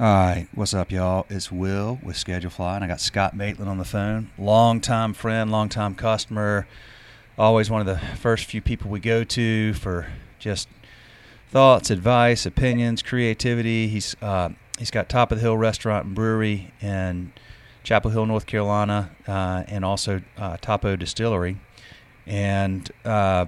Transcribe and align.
All 0.00 0.06
right, 0.06 0.48
what's 0.54 0.72
up, 0.72 0.90
y'all? 0.90 1.26
It's 1.28 1.52
Will 1.52 1.98
with 2.02 2.16
SchedulFly, 2.16 2.76
and 2.76 2.82
I 2.82 2.86
got 2.86 3.02
Scott 3.02 3.36
Maitland 3.36 3.70
on 3.70 3.76
the 3.76 3.84
phone. 3.84 4.30
Longtime 4.38 5.12
friend, 5.12 5.52
longtime 5.52 5.94
customer. 5.94 6.66
Always 7.36 7.68
one 7.68 7.82
of 7.82 7.86
the 7.86 7.98
first 8.16 8.46
few 8.46 8.62
people 8.62 8.90
we 8.90 8.98
go 8.98 9.24
to 9.24 9.74
for 9.74 10.06
just 10.38 10.70
thoughts, 11.50 11.90
advice, 11.90 12.46
opinions, 12.46 13.02
creativity. 13.02 13.88
He's 13.88 14.16
uh, 14.22 14.48
he's 14.78 14.90
got 14.90 15.10
Top 15.10 15.32
of 15.32 15.36
the 15.36 15.42
Hill 15.42 15.58
Restaurant 15.58 16.06
and 16.06 16.14
Brewery 16.14 16.72
in 16.80 17.34
Chapel 17.82 18.10
Hill, 18.10 18.24
North 18.24 18.46
Carolina, 18.46 19.10
uh, 19.28 19.64
and 19.68 19.84
also 19.84 20.22
uh, 20.38 20.56
Topo 20.62 20.96
Distillery. 20.96 21.58
And 22.26 22.90
uh, 23.04 23.44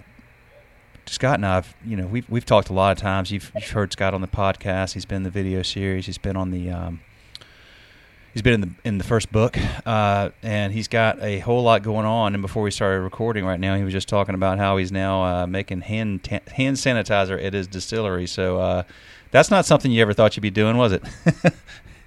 Scott 1.06 1.34
and 1.34 1.46
I've, 1.46 1.74
you 1.84 1.96
know, 1.96 2.06
we've 2.06 2.28
we've 2.30 2.46
talked 2.46 2.70
a 2.70 2.72
lot 2.72 2.96
of 2.96 2.98
times. 2.98 3.30
You've, 3.30 3.50
you've 3.54 3.70
heard 3.70 3.92
Scott 3.92 4.14
on 4.14 4.20
the 4.20 4.28
podcast. 4.28 4.94
He's 4.94 5.04
been 5.04 5.16
in 5.16 5.22
the 5.24 5.30
video 5.30 5.62
series. 5.62 6.06
He's 6.06 6.18
been 6.18 6.36
on 6.36 6.50
the, 6.50 6.70
um, 6.70 7.00
he's 8.32 8.42
been 8.42 8.54
in 8.54 8.60
the 8.60 8.70
in 8.84 8.98
the 8.98 9.04
first 9.04 9.32
book, 9.32 9.58
uh, 9.84 10.30
and 10.42 10.72
he's 10.72 10.88
got 10.88 11.22
a 11.22 11.40
whole 11.40 11.62
lot 11.62 11.82
going 11.82 12.06
on. 12.06 12.34
And 12.34 12.42
before 12.42 12.62
we 12.62 12.70
started 12.70 13.00
recording, 13.00 13.44
right 13.44 13.60
now, 13.60 13.76
he 13.76 13.84
was 13.84 13.92
just 13.92 14.08
talking 14.08 14.34
about 14.34 14.58
how 14.58 14.76
he's 14.76 14.92
now 14.92 15.22
uh, 15.22 15.46
making 15.46 15.82
hand 15.82 16.24
ta- 16.24 16.40
hand 16.48 16.76
sanitizer 16.76 17.42
at 17.42 17.52
his 17.52 17.66
distillery. 17.66 18.26
So 18.26 18.58
uh, 18.58 18.82
that's 19.30 19.50
not 19.50 19.66
something 19.66 19.90
you 19.90 20.02
ever 20.02 20.12
thought 20.12 20.36
you'd 20.36 20.42
be 20.42 20.50
doing, 20.50 20.76
was 20.76 20.92
it? 20.92 21.02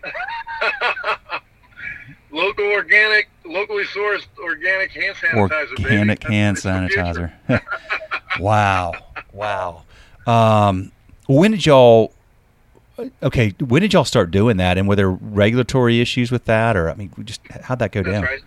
Local 2.32 2.66
organic, 2.66 3.30
locally 3.48 3.84
sourced 3.86 4.26
organic 4.40 4.92
hand 4.92 5.16
sanitizer. 5.18 5.80
Organic 5.84 6.20
baby. 6.22 6.34
hand 6.34 6.58
That's- 6.58 6.94
that's 6.94 7.18
the 7.18 7.60
sanitizer. 7.60 8.40
wow, 8.40 8.94
wow. 9.34 9.84
Um, 10.28 10.92
when 11.28 11.52
did 11.52 11.66
y'all? 11.66 12.14
Okay, 13.22 13.54
when 13.60 13.82
did 13.82 13.92
y'all 13.94 14.06
start 14.06 14.32
doing 14.32 14.58
that? 14.58 14.78
And 14.78 14.88
were 14.88 14.96
there 14.96 15.10
regulatory 15.10 16.00
issues 16.00 16.32
with 16.32 16.46
that, 16.46 16.78
or 16.78 16.90
I 16.90 16.96
mean, 16.96 17.12
just 17.26 17.42
how'd 17.64 17.80
that 17.80 17.92
go 17.92 18.02
That's 18.02 18.14
down? 18.14 18.24
right. 18.24 18.42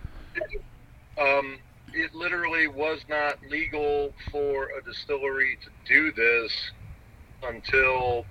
Um, 1.37 1.57
it 1.93 2.13
literally 2.15 2.67
was 2.67 2.99
not 3.09 3.37
legal 3.49 4.11
for 4.31 4.69
a 4.77 4.83
distillery 4.83 5.57
to 5.63 5.69
do 5.93 6.11
this 6.13 6.51
until 7.43 8.25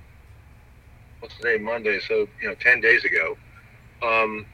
what's 1.20 1.36
today, 1.36 1.58
Monday? 1.58 2.00
So 2.00 2.26
you 2.42 2.48
know, 2.48 2.54
ten 2.54 2.80
days 2.80 3.04
ago. 3.04 3.36
Um, 4.02 4.46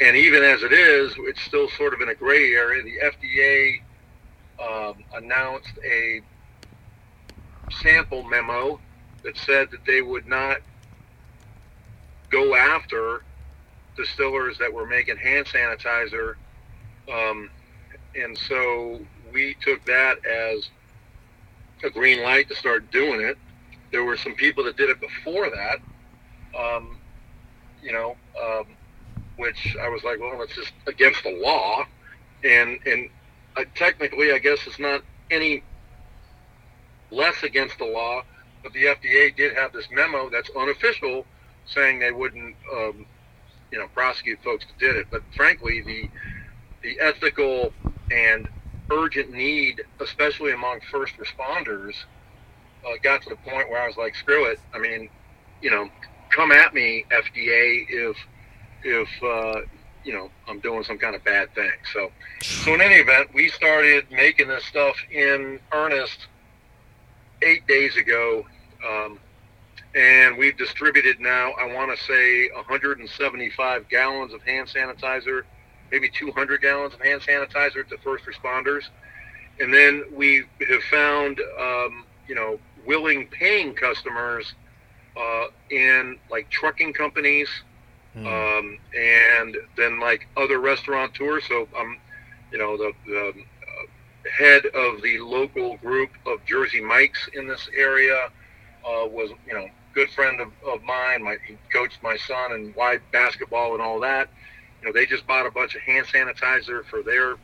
and 0.00 0.16
even 0.16 0.42
as 0.42 0.62
it 0.62 0.72
is, 0.72 1.14
it's 1.20 1.42
still 1.42 1.68
sort 1.70 1.94
of 1.94 2.00
in 2.00 2.08
a 2.08 2.14
gray 2.14 2.52
area. 2.52 2.82
The 2.82 2.98
FDA 3.04 3.72
um, 4.62 4.94
announced 5.14 5.72
a 5.90 6.20
sample 7.70 8.22
memo 8.24 8.80
that 9.24 9.36
said 9.36 9.68
that 9.70 9.84
they 9.86 10.02
would 10.02 10.26
not 10.26 10.58
go 12.30 12.54
after 12.54 13.22
distillers 13.96 14.58
that 14.58 14.72
were 14.72 14.86
making 14.86 15.16
hand 15.16 15.46
sanitizer. 15.46 16.34
Um, 17.12 17.50
and 18.14 18.36
so 18.36 19.00
we 19.32 19.56
took 19.62 19.84
that 19.86 20.24
as 20.26 20.70
a 21.84 21.90
green 21.90 22.22
light 22.22 22.48
to 22.48 22.54
start 22.54 22.90
doing 22.90 23.20
it. 23.20 23.38
There 23.92 24.04
were 24.04 24.16
some 24.16 24.34
people 24.34 24.64
that 24.64 24.76
did 24.76 24.90
it 24.90 25.00
before 25.00 25.48
that, 25.50 25.78
um, 26.58 26.98
you 27.82 27.92
know, 27.92 28.16
um, 28.42 28.75
which 29.36 29.76
I 29.80 29.88
was 29.88 30.02
like, 30.04 30.18
well, 30.20 30.40
it's 30.42 30.54
just 30.54 30.72
against 30.86 31.22
the 31.22 31.38
law. 31.42 31.84
And, 32.44 32.78
and 32.86 33.08
uh, 33.56 33.64
technically, 33.74 34.32
I 34.32 34.38
guess 34.38 34.58
it's 34.66 34.78
not 34.78 35.02
any 35.30 35.62
less 37.10 37.42
against 37.42 37.78
the 37.78 37.84
law, 37.86 38.22
but 38.62 38.72
the 38.72 38.84
FDA 38.84 39.34
did 39.34 39.54
have 39.56 39.72
this 39.72 39.88
memo 39.90 40.28
that's 40.30 40.50
unofficial 40.56 41.26
saying 41.66 41.98
they 41.98 42.12
wouldn't, 42.12 42.56
um, 42.72 43.06
you 43.70 43.78
know, 43.78 43.88
prosecute 43.88 44.42
folks 44.42 44.66
that 44.66 44.78
did 44.78 44.96
it. 44.96 45.06
But 45.10 45.22
frankly, 45.36 45.82
the 45.82 46.08
the 46.82 47.00
ethical 47.00 47.72
and 48.10 48.48
urgent 48.90 49.30
need, 49.30 49.82
especially 50.00 50.52
among 50.52 50.80
first 50.90 51.14
responders, 51.16 51.94
uh, 52.86 52.92
got 53.02 53.22
to 53.22 53.30
the 53.30 53.36
point 53.36 53.68
where 53.70 53.82
I 53.82 53.86
was 53.86 53.96
like, 53.96 54.14
screw 54.14 54.44
it. 54.46 54.60
I 54.72 54.78
mean, 54.78 55.08
you 55.60 55.70
know, 55.70 55.88
come 56.30 56.52
at 56.52 56.74
me, 56.74 57.04
FDA, 57.10 57.86
if 57.88 58.16
if 58.82 59.08
uh, 59.22 59.60
you 60.04 60.12
know 60.12 60.30
I'm 60.48 60.60
doing 60.60 60.84
some 60.84 60.98
kind 60.98 61.14
of 61.14 61.24
bad 61.24 61.54
thing. 61.54 61.72
So, 61.92 62.10
so 62.42 62.74
in 62.74 62.80
any 62.80 62.96
event, 62.96 63.34
we 63.34 63.48
started 63.48 64.06
making 64.10 64.48
this 64.48 64.64
stuff 64.64 64.96
in 65.10 65.60
earnest 65.72 66.28
eight 67.42 67.66
days 67.66 67.96
ago. 67.96 68.46
Um, 68.86 69.18
and 69.94 70.36
we've 70.36 70.56
distributed 70.58 71.20
now, 71.20 71.52
I 71.52 71.72
want 71.72 71.96
to 71.96 72.04
say 72.04 72.50
175 72.54 73.88
gallons 73.88 74.34
of 74.34 74.42
hand 74.42 74.68
sanitizer, 74.68 75.42
maybe 75.90 76.10
200 76.10 76.60
gallons 76.60 76.92
of 76.92 77.00
hand 77.00 77.22
sanitizer 77.22 77.86
to 77.88 77.96
first 77.98 78.24
responders. 78.26 78.82
And 79.58 79.72
then 79.72 80.04
we 80.12 80.44
have 80.68 80.82
found, 80.90 81.40
um, 81.58 82.04
you 82.28 82.34
know, 82.34 82.58
willing 82.86 83.26
paying 83.28 83.72
customers 83.74 84.54
uh, 85.16 85.46
in 85.70 86.18
like 86.30 86.50
trucking 86.50 86.92
companies 86.92 87.48
um, 88.24 88.78
and 88.96 89.56
then 89.76 90.00
like 90.00 90.28
other 90.36 90.60
restaurateurs. 90.60 91.44
So 91.48 91.68
I'm, 91.76 91.98
you 92.52 92.58
know, 92.58 92.76
the, 92.76 92.92
the 93.06 93.28
uh, 93.28 94.30
head 94.38 94.66
of 94.66 95.02
the 95.02 95.18
local 95.20 95.76
group 95.78 96.10
of 96.26 96.44
Jersey 96.46 96.80
Mike's 96.80 97.28
in 97.34 97.46
this 97.46 97.68
area 97.76 98.28
uh, 98.86 99.06
was, 99.06 99.30
you 99.46 99.54
know, 99.54 99.66
good 99.94 100.10
friend 100.10 100.40
of, 100.40 100.48
of 100.66 100.82
mine. 100.82 101.22
My 101.22 101.36
he 101.46 101.56
coached 101.72 102.02
my 102.02 102.16
son 102.16 102.52
and 102.52 102.74
wide 102.74 103.00
basketball 103.12 103.72
and 103.72 103.82
all 103.82 104.00
that. 104.00 104.28
You 104.80 104.88
know, 104.88 104.92
they 104.92 105.06
just 105.06 105.26
bought 105.26 105.46
a 105.46 105.50
bunch 105.50 105.74
of 105.74 105.82
hand 105.82 106.06
sanitizer 106.06 106.84
for 106.84 107.02
their 107.02 107.36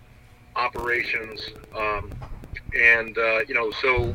operations, 0.54 1.40
um, 1.76 2.12
and 2.78 3.16
uh, 3.16 3.40
you 3.48 3.54
know, 3.54 3.72
so 3.80 4.14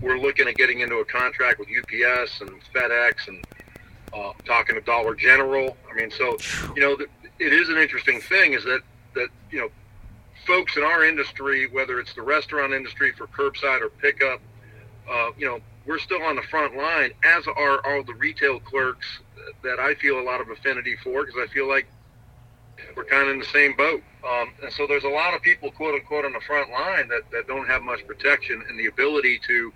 we're 0.00 0.18
looking 0.18 0.48
at 0.48 0.56
getting 0.56 0.80
into 0.80 0.96
a 0.96 1.04
contract 1.04 1.58
with 1.58 1.68
UPS 1.68 2.40
and 2.40 2.60
FedEx 2.74 3.28
and 3.28 3.44
uh, 4.16 4.32
talking 4.44 4.74
to 4.74 4.80
Dollar 4.80 5.14
General. 5.14 5.76
I 5.90 5.94
mean, 5.94 6.10
so 6.10 6.36
you 6.74 6.80
know, 6.80 6.96
th- 6.96 7.10
it 7.38 7.52
is 7.52 7.68
an 7.68 7.76
interesting 7.76 8.20
thing 8.20 8.54
is 8.54 8.64
that 8.64 8.80
that 9.14 9.28
you 9.50 9.58
know, 9.58 9.68
folks 10.46 10.76
in 10.76 10.82
our 10.82 11.04
industry, 11.04 11.68
whether 11.68 12.00
it's 12.00 12.14
the 12.14 12.22
restaurant 12.22 12.72
industry 12.72 13.12
for 13.12 13.26
curbside 13.26 13.80
or 13.80 13.88
pickup, 13.88 14.40
uh, 15.10 15.30
you 15.38 15.46
know, 15.46 15.60
we're 15.86 15.98
still 15.98 16.22
on 16.22 16.36
the 16.36 16.42
front 16.42 16.76
line, 16.76 17.12
as 17.24 17.46
are 17.46 17.86
all 17.86 18.02
the 18.02 18.14
retail 18.14 18.60
clerks 18.60 19.06
that 19.62 19.78
I 19.78 19.94
feel 19.94 20.18
a 20.18 20.22
lot 20.24 20.40
of 20.40 20.50
affinity 20.50 20.96
for, 21.02 21.24
because 21.24 21.40
I 21.40 21.52
feel 21.52 21.68
like 21.68 21.86
we're 22.96 23.04
kind 23.04 23.22
of 23.22 23.34
in 23.34 23.38
the 23.38 23.46
same 23.46 23.76
boat. 23.76 24.02
Um, 24.28 24.52
and 24.62 24.72
so 24.72 24.86
there's 24.86 25.04
a 25.04 25.08
lot 25.08 25.34
of 25.34 25.42
people, 25.42 25.70
quote 25.70 25.94
unquote, 25.94 26.24
on 26.24 26.32
the 26.32 26.40
front 26.40 26.70
line 26.70 27.08
that, 27.08 27.22
that 27.30 27.46
don't 27.46 27.66
have 27.66 27.82
much 27.82 28.06
protection, 28.06 28.62
and 28.68 28.78
the 28.78 28.86
ability 28.86 29.40
to 29.46 29.72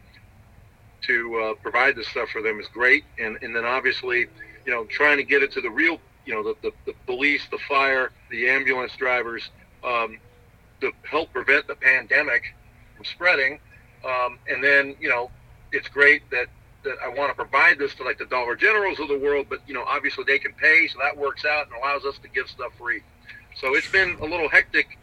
to 1.06 1.40
uh, 1.40 1.54
provide 1.62 1.96
this 1.96 2.08
stuff 2.08 2.28
for 2.30 2.42
them 2.42 2.60
is 2.60 2.66
great. 2.68 3.04
And 3.18 3.38
and 3.42 3.54
then 3.54 3.64
obviously, 3.64 4.26
you 4.66 4.72
know, 4.72 4.84
trying 4.84 5.16
to 5.18 5.24
get 5.24 5.42
it 5.42 5.52
to 5.52 5.60
the 5.60 5.70
real, 5.70 5.98
you 6.26 6.34
know, 6.34 6.42
the, 6.42 6.54
the, 6.62 6.72
the 6.86 6.94
police, 7.06 7.42
the 7.50 7.58
fire, 7.68 8.12
the 8.30 8.48
ambulance 8.48 8.94
drivers, 8.96 9.50
um, 9.84 10.18
to 10.80 10.92
help 11.02 11.32
prevent 11.32 11.66
the 11.66 11.74
pandemic 11.74 12.54
from 12.96 13.04
spreading. 13.04 13.58
Um, 14.04 14.38
and 14.48 14.64
then, 14.64 14.96
you 15.00 15.08
know, 15.08 15.30
it's 15.72 15.88
great 15.88 16.28
that 16.30 16.46
that 16.84 16.96
I 17.04 17.08
want 17.08 17.30
to 17.30 17.34
provide 17.34 17.78
this 17.78 17.94
to 17.96 18.04
like 18.04 18.18
the 18.18 18.24
Dollar 18.26 18.56
Generals 18.56 18.98
of 19.00 19.08
the 19.08 19.18
world, 19.18 19.46
but 19.50 19.60
you 19.66 19.74
know, 19.74 19.84
obviously 19.84 20.24
they 20.26 20.38
can 20.38 20.52
pay, 20.54 20.88
so 20.88 20.98
that 21.02 21.16
works 21.16 21.44
out 21.44 21.66
and 21.66 21.74
allows 21.76 22.04
us 22.04 22.18
to 22.22 22.28
give 22.28 22.48
stuff 22.48 22.72
free. 22.78 23.02
So 23.60 23.74
it's 23.74 23.90
been 23.90 24.16
a 24.20 24.24
little 24.24 24.48
hectic, 24.48 24.98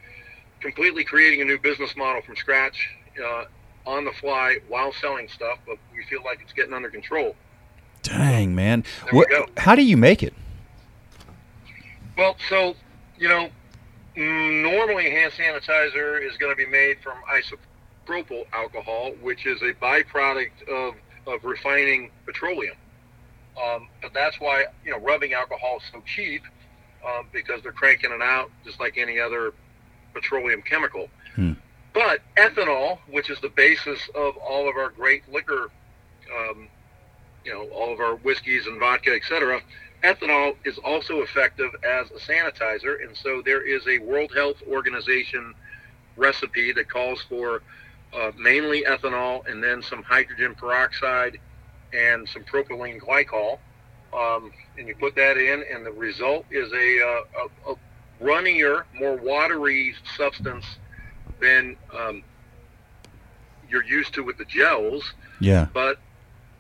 completely 0.60 1.04
creating 1.04 1.42
a 1.42 1.46
new 1.46 1.60
business 1.60 1.96
model 1.96 2.22
from 2.24 2.36
scratch, 2.36 2.90
uh, 3.24 3.46
on 3.88 4.04
the 4.04 4.12
fly 4.12 4.58
while 4.68 4.92
selling 4.92 5.30
stuff, 5.30 5.58
but 5.66 5.78
we 5.96 6.04
feel 6.06 6.22
like 6.24 6.40
it's 6.44 6.54
getting 6.54 6.74
under 6.74 6.90
control. 6.90 7.36
Dang, 8.04 8.54
man. 8.54 8.84
What? 9.12 9.28
How 9.58 9.76
do 9.76 9.84
you 9.84 9.98
make 9.98 10.22
it? 10.22 10.34
Well, 12.18 12.36
so 12.50 12.76
you 13.18 13.30
know, 13.30 13.50
normally 14.16 15.10
hand 15.10 15.32
sanitizer 15.34 16.22
is 16.24 16.38
going 16.38 16.52
to 16.52 16.56
be 16.56 16.70
made 16.70 16.98
from 17.02 17.18
isopropyl 17.30 18.46
alcohol, 18.54 19.14
which 19.22 19.46
is 19.46 19.62
a 19.62 19.74
byproduct 19.74 20.68
of 20.70 20.96
of 21.26 21.44
refining 21.44 22.12
petroleum. 22.26 22.76
Um, 23.62 23.88
but 24.02 24.14
that's 24.14 24.40
why 24.40 24.66
you 24.84 24.92
know 24.92 25.00
rubbing 25.00 25.34
alcohol 25.34 25.78
is 25.78 25.84
so 25.92 26.04
cheap 26.06 26.44
um, 27.06 27.28
because 27.32 27.64
they're 27.64 27.72
cranking 27.72 28.12
it 28.12 28.22
out 28.22 28.52
just 28.66 28.80
like 28.80 28.98
any 28.98 29.20
other 29.20 29.54
petroleum 30.14 30.62
chemical. 30.62 31.10
Hmm. 31.36 31.54
But 31.98 32.22
ethanol, 32.36 33.00
which 33.10 33.32
is 33.32 33.40
the 33.40 33.50
basis 33.50 34.00
of 34.14 34.38
all 34.38 34.70
of 34.70 34.76
our 34.76 34.92
great 34.92 35.28
liquor, 35.34 35.72
um, 36.32 36.68
you 37.44 37.52
know, 37.52 37.64
all 37.70 37.92
of 37.92 38.00
our 38.00 38.18
whiskeys 38.18 38.68
and 38.68 38.80
vodka, 38.80 39.16
etc., 39.16 39.60
ethanol 40.04 40.56
is 40.64 40.78
also 40.78 41.22
effective 41.22 41.72
as 41.84 42.12
a 42.12 42.20
sanitizer. 42.20 43.04
And 43.04 43.18
so 43.18 43.42
there 43.44 43.64
is 43.64 43.88
a 43.88 43.98
World 43.98 44.32
Health 44.32 44.58
Organization 44.70 45.56
recipe 46.18 46.72
that 46.74 46.88
calls 46.88 47.24
for 47.28 47.64
uh, 48.16 48.32
mainly 48.38 48.84
ethanol 48.84 49.48
and 49.48 49.64
then 49.64 49.82
some 49.82 50.04
hydrogen 50.04 50.54
peroxide 50.54 51.40
and 51.94 52.30
some 52.30 52.44
propylene 52.44 53.00
glycol. 53.00 53.58
um, 54.14 54.52
and 54.78 54.88
you 54.88 54.96
put 54.96 55.16
that 55.16 55.38
in, 55.38 55.64
and 55.74 55.84
the 55.84 55.92
result 55.92 56.46
is 56.52 56.72
a, 56.74 57.02
uh, 57.02 57.42
a, 57.66 57.72
a 57.72 57.76
runnier, 58.24 58.86
more 58.94 59.18
watery 59.18 59.96
substance 60.16 60.64
than 61.40 61.76
um, 61.96 62.24
you're 63.70 63.84
used 63.84 64.14
to 64.16 64.24
with 64.24 64.38
the 64.38 64.46
gels. 64.46 65.14
Yeah. 65.40 65.68
But 65.74 66.00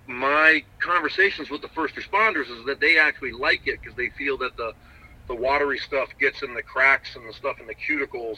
my 0.07 0.63
conversations 0.79 1.49
with 1.49 1.61
the 1.61 1.67
first 1.69 1.95
responders 1.95 2.49
is 2.49 2.65
that 2.65 2.79
they 2.79 2.97
actually 2.97 3.31
like 3.33 3.67
it 3.67 3.79
because 3.81 3.95
they 3.95 4.09
feel 4.09 4.37
that 4.37 4.55
the 4.57 4.73
the 5.27 5.35
watery 5.35 5.77
stuff 5.77 6.07
gets 6.19 6.41
in 6.41 6.53
the 6.53 6.63
cracks 6.63 7.17
and 7.17 7.27
the 7.27 7.33
stuff 7.33 7.59
in 7.59 7.67
the 7.67 7.75
cuticles 7.75 8.37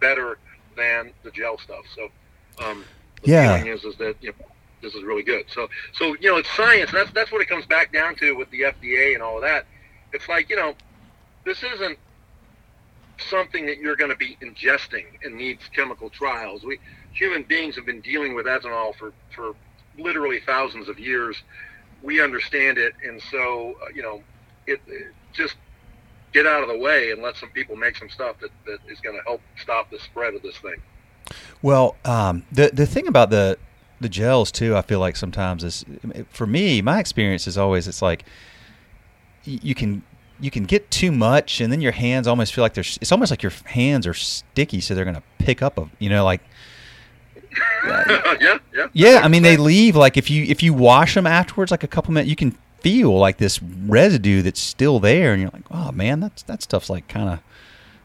better 0.00 0.38
than 0.76 1.12
the 1.24 1.30
gel 1.30 1.58
stuff. 1.58 1.84
So, 1.94 2.08
um, 2.64 2.86
the 3.22 3.30
Yeah. 3.32 3.58
feeling 3.58 3.66
is 3.66 3.84
is 3.84 3.96
that 3.96 4.16
you 4.22 4.30
know, 4.30 4.46
this 4.80 4.94
is 4.94 5.02
really 5.02 5.22
good. 5.22 5.44
So, 5.48 5.68
so 5.92 6.16
you 6.20 6.30
know, 6.30 6.38
it's 6.38 6.50
science. 6.56 6.90
That's 6.90 7.10
that's 7.12 7.30
what 7.30 7.42
it 7.42 7.48
comes 7.48 7.66
back 7.66 7.92
down 7.92 8.14
to 8.16 8.32
with 8.34 8.50
the 8.50 8.62
FDA 8.62 9.12
and 9.14 9.22
all 9.22 9.36
of 9.36 9.42
that. 9.42 9.66
It's 10.14 10.28
like 10.28 10.48
you 10.48 10.56
know, 10.56 10.74
this 11.44 11.62
isn't 11.62 11.98
something 13.18 13.66
that 13.66 13.78
you're 13.78 13.96
going 13.96 14.10
to 14.10 14.16
be 14.16 14.36
ingesting 14.42 15.04
and 15.22 15.34
needs 15.34 15.62
chemical 15.74 16.10
trials. 16.10 16.64
We 16.64 16.78
human 17.12 17.42
beings 17.42 17.76
have 17.76 17.86
been 17.86 18.00
dealing 18.00 18.34
with 18.34 18.46
ethanol 18.46 18.94
for 18.94 19.12
for 19.34 19.54
literally 19.98 20.40
thousands 20.40 20.88
of 20.88 20.98
years. 20.98 21.36
We 22.02 22.20
understand 22.20 22.78
it, 22.78 22.94
and 23.06 23.20
so 23.30 23.76
uh, 23.82 23.88
you 23.94 24.02
know, 24.02 24.22
it, 24.66 24.80
it 24.86 25.12
just 25.32 25.56
get 26.32 26.46
out 26.46 26.62
of 26.62 26.68
the 26.68 26.78
way 26.78 27.10
and 27.10 27.22
let 27.22 27.36
some 27.36 27.50
people 27.50 27.76
make 27.76 27.96
some 27.96 28.08
stuff 28.08 28.36
that, 28.40 28.50
that 28.66 28.78
is 28.88 29.00
going 29.00 29.16
to 29.16 29.22
help 29.22 29.42
stop 29.60 29.90
the 29.90 29.98
spread 29.98 30.34
of 30.34 30.42
this 30.42 30.56
thing. 30.58 30.80
Well, 31.60 31.96
um, 32.04 32.44
the 32.50 32.70
the 32.72 32.86
thing 32.86 33.06
about 33.06 33.30
the 33.30 33.58
the 34.00 34.08
gels 34.08 34.50
too, 34.50 34.76
I 34.76 34.82
feel 34.82 34.98
like 34.98 35.16
sometimes 35.16 35.62
is 35.62 35.84
for 36.30 36.46
me, 36.46 36.82
my 36.82 36.98
experience 36.98 37.46
is 37.46 37.56
always 37.56 37.86
it's 37.86 38.02
like 38.02 38.24
you 39.44 39.74
can 39.74 40.02
you 40.40 40.50
can 40.50 40.64
get 40.64 40.90
too 40.90 41.12
much, 41.12 41.60
and 41.60 41.72
then 41.72 41.80
your 41.80 41.92
hands 41.92 42.26
almost 42.26 42.54
feel 42.54 42.62
like 42.62 42.74
they're. 42.74 42.84
It's 43.00 43.12
almost 43.12 43.30
like 43.30 43.42
your 43.42 43.52
hands 43.66 44.06
are 44.06 44.14
sticky, 44.14 44.80
so 44.80 44.94
they're 44.94 45.04
going 45.04 45.16
to 45.16 45.22
pick 45.38 45.62
up 45.62 45.78
a 45.78 45.88
you 45.98 46.08
know 46.08 46.24
like 46.24 46.40
yeah, 47.86 48.58
yeah. 48.72 48.86
yeah. 48.92 49.20
I 49.22 49.28
mean 49.28 49.42
they 49.42 49.56
leave 49.56 49.96
like 49.96 50.16
if 50.16 50.30
you 50.30 50.44
if 50.44 50.62
you 50.62 50.72
wash 50.74 51.14
them 51.14 51.26
afterwards, 51.26 51.70
like 51.70 51.82
a 51.82 51.88
couple 51.88 52.12
minutes, 52.12 52.30
you 52.30 52.36
can 52.36 52.56
feel 52.80 53.16
like 53.16 53.38
this 53.38 53.62
residue 53.62 54.42
that's 54.42 54.60
still 54.60 54.98
there, 55.00 55.32
and 55.32 55.42
you're 55.42 55.50
like, 55.52 55.66
oh 55.70 55.92
man, 55.92 56.20
that's 56.20 56.42
that 56.44 56.62
stuff's 56.62 56.90
like 56.90 57.08
kind 57.08 57.28
of. 57.28 57.40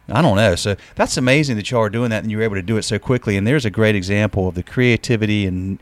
I 0.10 0.22
don't 0.22 0.38
know. 0.38 0.56
So 0.56 0.78
that's 0.96 1.18
amazing 1.18 1.58
that 1.58 1.70
y'all 1.70 1.82
are 1.82 1.90
doing 1.90 2.12
that 2.12 2.24
and 2.24 2.32
you're 2.32 2.42
able 2.42 2.56
to 2.56 2.62
do 2.62 2.78
it 2.78 2.84
so 2.84 2.98
quickly. 2.98 3.36
And 3.36 3.46
there's 3.46 3.66
a 3.66 3.70
great 3.70 3.94
example 3.94 4.48
of 4.48 4.56
the 4.56 4.64
creativity 4.64 5.46
and 5.46 5.80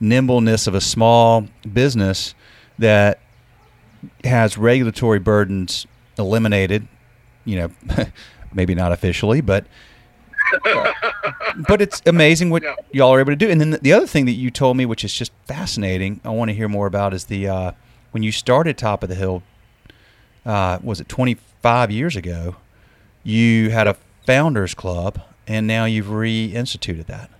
nimbleness 0.00 0.66
of 0.66 0.74
a 0.74 0.80
small 0.80 1.46
business 1.70 2.34
that 2.78 3.20
has 4.24 4.56
regulatory 4.58 5.18
burdens 5.18 5.86
eliminated. 6.18 6.86
You 7.44 7.56
know, 7.56 8.06
maybe 8.52 8.74
not 8.74 8.92
officially, 8.92 9.40
but 9.40 9.64
uh, 10.64 10.92
but 11.68 11.80
it's 11.82 12.02
amazing 12.06 12.50
what 12.50 12.62
Yeah. 12.62 12.74
y'all 12.92 13.14
are 13.14 13.20
able 13.20 13.32
to 13.32 13.36
do. 13.36 13.48
And 13.50 13.60
then 13.60 13.78
the 13.82 13.92
other 13.92 14.06
thing 14.06 14.26
that 14.26 14.32
you 14.32 14.50
told 14.50 14.76
me, 14.76 14.86
which 14.86 15.04
is 15.04 15.12
just 15.12 15.32
fascinating, 15.46 16.20
I 16.24 16.30
want 16.30 16.50
to 16.50 16.54
hear 16.54 16.68
more 16.68 16.86
about, 16.86 17.14
is 17.14 17.24
the 17.26 17.48
uh, 17.48 17.72
when 18.12 18.22
you 18.22 18.32
started 18.32 18.76
Top 18.78 19.02
of 19.02 19.08
the 19.08 19.14
Hill. 19.14 19.42
Uh, 20.44 20.78
was 20.82 21.00
it 21.00 21.08
25 21.08 21.90
years 21.90 22.14
ago? 22.14 22.54
You 23.24 23.70
had 23.70 23.88
a 23.88 23.96
founders 24.24 24.74
club, 24.74 25.20
and 25.48 25.66
now 25.66 25.84
you've 25.86 26.06
reinstituted 26.06 27.06
that. 27.06 27.30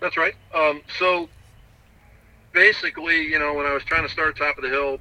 That's 0.00 0.16
right. 0.16 0.34
Um, 0.52 0.82
so 0.98 1.28
basically, 2.56 3.22
you 3.22 3.38
know, 3.38 3.52
when 3.52 3.66
I 3.66 3.74
was 3.74 3.84
trying 3.84 4.02
to 4.02 4.08
start 4.08 4.36
Top 4.38 4.56
of 4.56 4.64
the 4.64 4.70
Hill 4.70 4.98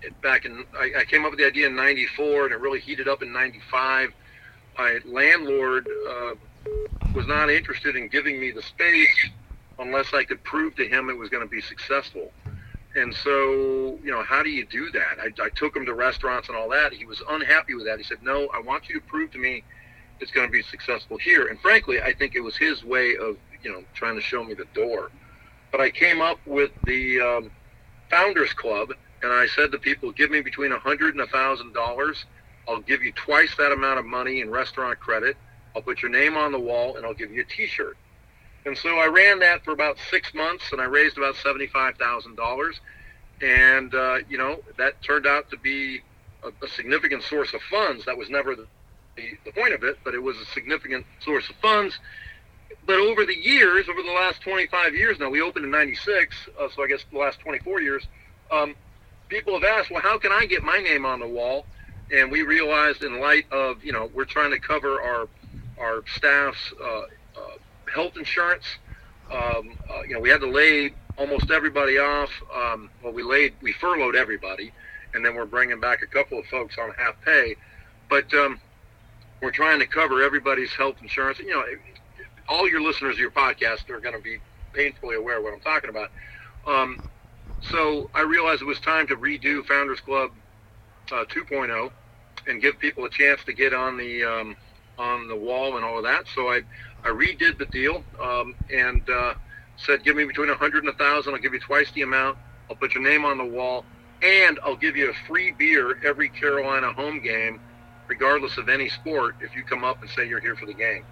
it, 0.00 0.18
back 0.22 0.46
in, 0.46 0.64
I, 0.74 0.90
I 1.00 1.04
came 1.04 1.24
up 1.26 1.30
with 1.30 1.38
the 1.38 1.46
idea 1.46 1.66
in 1.66 1.76
'94, 1.76 2.46
and 2.46 2.54
it 2.54 2.60
really 2.60 2.80
heated 2.80 3.06
up 3.06 3.22
in 3.22 3.32
'95. 3.32 4.12
My 4.78 4.98
landlord 5.04 5.86
uh, 6.08 6.34
was 7.14 7.26
not 7.26 7.50
interested 7.50 7.96
in 7.96 8.08
giving 8.08 8.40
me 8.40 8.50
the 8.50 8.62
space 8.62 9.30
unless 9.78 10.14
I 10.14 10.24
could 10.24 10.42
prove 10.42 10.74
to 10.76 10.88
him 10.88 11.10
it 11.10 11.16
was 11.16 11.28
going 11.28 11.42
to 11.42 11.48
be 11.48 11.60
successful. 11.60 12.32
And 12.94 13.14
so, 13.14 13.98
you 14.02 14.10
know, 14.10 14.22
how 14.22 14.42
do 14.42 14.48
you 14.48 14.64
do 14.64 14.90
that? 14.92 15.18
I, 15.20 15.44
I 15.44 15.50
took 15.50 15.76
him 15.76 15.84
to 15.84 15.92
restaurants 15.92 16.48
and 16.48 16.56
all 16.56 16.70
that. 16.70 16.94
He 16.94 17.04
was 17.04 17.22
unhappy 17.28 17.74
with 17.74 17.84
that. 17.84 17.98
He 17.98 18.04
said, 18.04 18.22
"No, 18.22 18.48
I 18.54 18.60
want 18.60 18.88
you 18.88 18.98
to 18.98 19.06
prove 19.06 19.30
to 19.32 19.38
me 19.38 19.62
it's 20.18 20.30
going 20.30 20.48
to 20.48 20.52
be 20.52 20.62
successful 20.62 21.18
here." 21.18 21.48
And 21.48 21.60
frankly, 21.60 22.00
I 22.00 22.14
think 22.14 22.34
it 22.34 22.40
was 22.40 22.56
his 22.56 22.82
way 22.84 23.16
of, 23.16 23.36
you 23.62 23.70
know, 23.70 23.84
trying 23.92 24.14
to 24.14 24.22
show 24.22 24.42
me 24.42 24.54
the 24.54 24.64
door. 24.72 25.10
But 25.72 25.80
I 25.80 25.90
came 25.90 26.20
up 26.20 26.38
with 26.46 26.70
the 26.84 27.20
um, 27.20 27.50
Founders 28.10 28.52
Club, 28.52 28.92
and 29.22 29.32
I 29.32 29.46
said 29.46 29.72
to 29.72 29.78
people, 29.78 30.12
"Give 30.12 30.30
me 30.30 30.40
between 30.40 30.72
a 30.72 30.78
hundred 30.78 31.14
and 31.14 31.22
a 31.22 31.26
thousand 31.26 31.72
dollars. 31.74 32.24
I'll 32.68 32.80
give 32.80 33.02
you 33.02 33.12
twice 33.12 33.54
that 33.58 33.72
amount 33.72 33.98
of 33.98 34.04
money 34.04 34.40
in 34.40 34.50
restaurant 34.50 34.98
credit. 34.98 35.36
I'll 35.74 35.82
put 35.82 36.02
your 36.02 36.10
name 36.10 36.36
on 36.36 36.52
the 36.52 36.58
wall, 36.58 36.96
and 36.96 37.04
I'll 37.06 37.14
give 37.14 37.30
you 37.30 37.42
a 37.42 37.44
T-shirt." 37.44 37.96
And 38.64 38.76
so 38.76 38.98
I 38.98 39.06
ran 39.06 39.38
that 39.40 39.64
for 39.64 39.72
about 39.72 39.96
six 40.10 40.34
months, 40.34 40.72
and 40.72 40.80
I 40.80 40.84
raised 40.84 41.18
about 41.18 41.36
seventy-five 41.36 41.96
thousand 41.96 42.36
dollars. 42.36 42.80
And 43.42 43.94
uh, 43.94 44.18
you 44.28 44.38
know 44.38 44.60
that 44.78 45.00
turned 45.02 45.26
out 45.26 45.50
to 45.50 45.58
be 45.58 46.00
a, 46.42 46.48
a 46.64 46.68
significant 46.68 47.22
source 47.22 47.52
of 47.54 47.60
funds. 47.70 48.04
That 48.06 48.16
was 48.16 48.30
never 48.30 48.56
the, 48.56 48.66
the, 49.16 49.30
the 49.44 49.52
point 49.52 49.74
of 49.74 49.84
it, 49.84 49.98
but 50.04 50.14
it 50.14 50.22
was 50.22 50.36
a 50.38 50.46
significant 50.46 51.06
source 51.20 51.48
of 51.50 51.56
funds. 51.56 51.98
But 52.86 52.98
over 52.98 53.26
the 53.26 53.36
years, 53.36 53.88
over 53.88 54.02
the 54.02 54.12
last 54.12 54.40
25 54.42 54.94
years 54.94 55.18
now, 55.18 55.28
we 55.28 55.42
opened 55.42 55.64
in 55.64 55.70
'96, 55.70 56.36
uh, 56.58 56.68
so 56.74 56.84
I 56.84 56.86
guess 56.86 57.04
the 57.10 57.18
last 57.18 57.40
24 57.40 57.80
years, 57.80 58.06
um, 58.50 58.74
people 59.28 59.54
have 59.54 59.64
asked, 59.64 59.90
well, 59.90 60.02
how 60.02 60.18
can 60.18 60.30
I 60.30 60.46
get 60.46 60.62
my 60.62 60.78
name 60.78 61.04
on 61.04 61.18
the 61.20 61.26
wall? 61.26 61.66
And 62.12 62.30
we 62.30 62.42
realized, 62.42 63.02
in 63.02 63.18
light 63.20 63.50
of 63.50 63.82
you 63.82 63.92
know, 63.92 64.10
we're 64.14 64.24
trying 64.24 64.52
to 64.52 64.58
cover 64.58 65.00
our 65.00 65.28
our 65.80 66.02
staff's 66.14 66.72
uh, 66.80 66.98
uh, 66.98 67.02
health 67.92 68.16
insurance. 68.16 68.64
Um, 69.30 69.76
uh, 69.90 70.02
you 70.06 70.14
know, 70.14 70.20
we 70.20 70.28
had 70.30 70.40
to 70.40 70.50
lay 70.50 70.94
almost 71.18 71.50
everybody 71.50 71.98
off. 71.98 72.30
Um, 72.54 72.90
well, 73.02 73.12
we 73.12 73.22
laid, 73.22 73.54
we 73.60 73.72
furloughed 73.72 74.14
everybody, 74.14 74.72
and 75.14 75.24
then 75.24 75.34
we're 75.34 75.46
bringing 75.46 75.80
back 75.80 76.02
a 76.02 76.06
couple 76.06 76.38
of 76.38 76.46
folks 76.46 76.76
on 76.78 76.92
half 76.92 77.20
pay. 77.24 77.56
But 78.08 78.32
um, 78.34 78.60
we're 79.42 79.50
trying 79.50 79.80
to 79.80 79.86
cover 79.86 80.22
everybody's 80.22 80.72
health 80.72 80.96
insurance. 81.02 81.38
You 81.38 81.50
know, 81.50 81.64
all 82.48 82.68
your 82.68 82.80
listeners 82.80 83.14
of 83.14 83.20
your 83.20 83.30
podcast 83.30 83.88
are 83.90 84.00
going 84.00 84.14
to 84.14 84.22
be 84.22 84.38
painfully 84.72 85.16
aware 85.16 85.38
of 85.38 85.44
what 85.44 85.54
I'm 85.54 85.60
talking 85.60 85.90
about. 85.90 86.10
Um, 86.66 87.00
so 87.60 88.10
I 88.14 88.22
realized 88.22 88.62
it 88.62 88.66
was 88.66 88.80
time 88.80 89.06
to 89.08 89.16
redo 89.16 89.64
Founders 89.66 90.00
Club 90.00 90.30
uh, 91.12 91.24
2.0 91.24 91.90
and 92.46 92.62
give 92.62 92.78
people 92.78 93.04
a 93.04 93.10
chance 93.10 93.42
to 93.44 93.52
get 93.52 93.72
on 93.74 93.96
the 93.96 94.24
um, 94.24 94.56
on 94.98 95.28
the 95.28 95.36
wall 95.36 95.76
and 95.76 95.84
all 95.84 95.98
of 95.98 96.04
that. 96.04 96.24
So 96.34 96.48
I 96.48 96.62
I 97.04 97.08
redid 97.08 97.58
the 97.58 97.66
deal 97.66 98.04
um, 98.22 98.54
and 98.72 99.08
uh, 99.08 99.34
said, 99.76 100.04
give 100.04 100.16
me 100.16 100.24
between 100.24 100.50
a 100.50 100.54
hundred 100.54 100.84
and 100.84 100.92
a 100.92 100.96
thousand. 100.96 101.34
I'll 101.34 101.40
give 101.40 101.54
you 101.54 101.60
twice 101.60 101.90
the 101.92 102.02
amount. 102.02 102.38
I'll 102.70 102.76
put 102.76 102.94
your 102.94 103.02
name 103.02 103.24
on 103.24 103.38
the 103.38 103.44
wall, 103.44 103.84
and 104.22 104.58
I'll 104.64 104.76
give 104.76 104.96
you 104.96 105.10
a 105.10 105.14
free 105.26 105.52
beer 105.52 105.98
every 106.04 106.28
Carolina 106.28 106.92
home 106.92 107.20
game, 107.22 107.60
regardless 108.08 108.58
of 108.58 108.68
any 108.68 108.88
sport. 108.88 109.36
If 109.40 109.54
you 109.54 109.62
come 109.64 109.84
up 109.84 110.00
and 110.00 110.10
say 110.10 110.28
you're 110.28 110.40
here 110.40 110.56
for 110.56 110.66
the 110.66 110.74
game, 110.74 111.04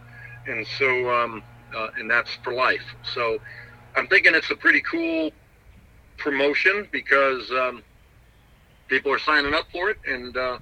and 0.47 0.67
so 0.79 1.11
um, 1.11 1.43
uh, 1.75 1.89
and 1.99 2.11
that's 2.11 2.31
for 2.43 2.53
life. 2.53 2.85
So 3.15 3.39
I'm 3.97 4.07
thinking 4.07 4.35
it's 4.35 4.51
a 4.51 4.57
pretty 4.57 4.81
cool 4.83 5.31
promotion 6.17 6.89
because 6.93 7.51
um, 7.51 7.83
people 8.89 9.13
are 9.13 9.19
signing 9.19 9.55
up 9.55 9.67
for 9.73 9.91
it, 9.91 9.99
and 10.07 10.37
uh, 10.37 10.59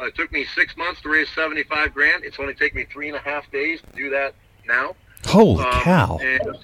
it 0.00 0.14
took 0.14 0.32
me 0.32 0.44
six 0.54 0.76
months 0.76 1.00
to 1.02 1.08
raise 1.08 1.28
75 1.34 1.94
grand. 1.94 2.24
It's 2.24 2.38
only 2.38 2.54
taken 2.54 2.78
me 2.78 2.86
three 2.90 3.08
and 3.08 3.16
a 3.16 3.20
half 3.20 3.50
days 3.50 3.80
to 3.80 3.96
do 3.96 4.10
that 4.10 4.34
now. 4.66 4.94
Holy 5.26 5.64
Um, 5.64 5.82
cow! 5.82 6.18
And 6.20 6.56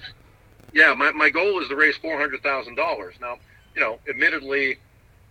yeah, 0.73 0.93
my, 0.93 1.11
my 1.11 1.29
goal 1.29 1.61
is 1.61 1.67
to 1.69 1.75
raise 1.75 1.97
four 1.97 2.17
hundred 2.17 2.43
thousand 2.43 2.75
dollars. 2.75 3.15
Now, 3.19 3.37
you 3.75 3.81
know, 3.81 3.99
admittedly, 4.07 4.77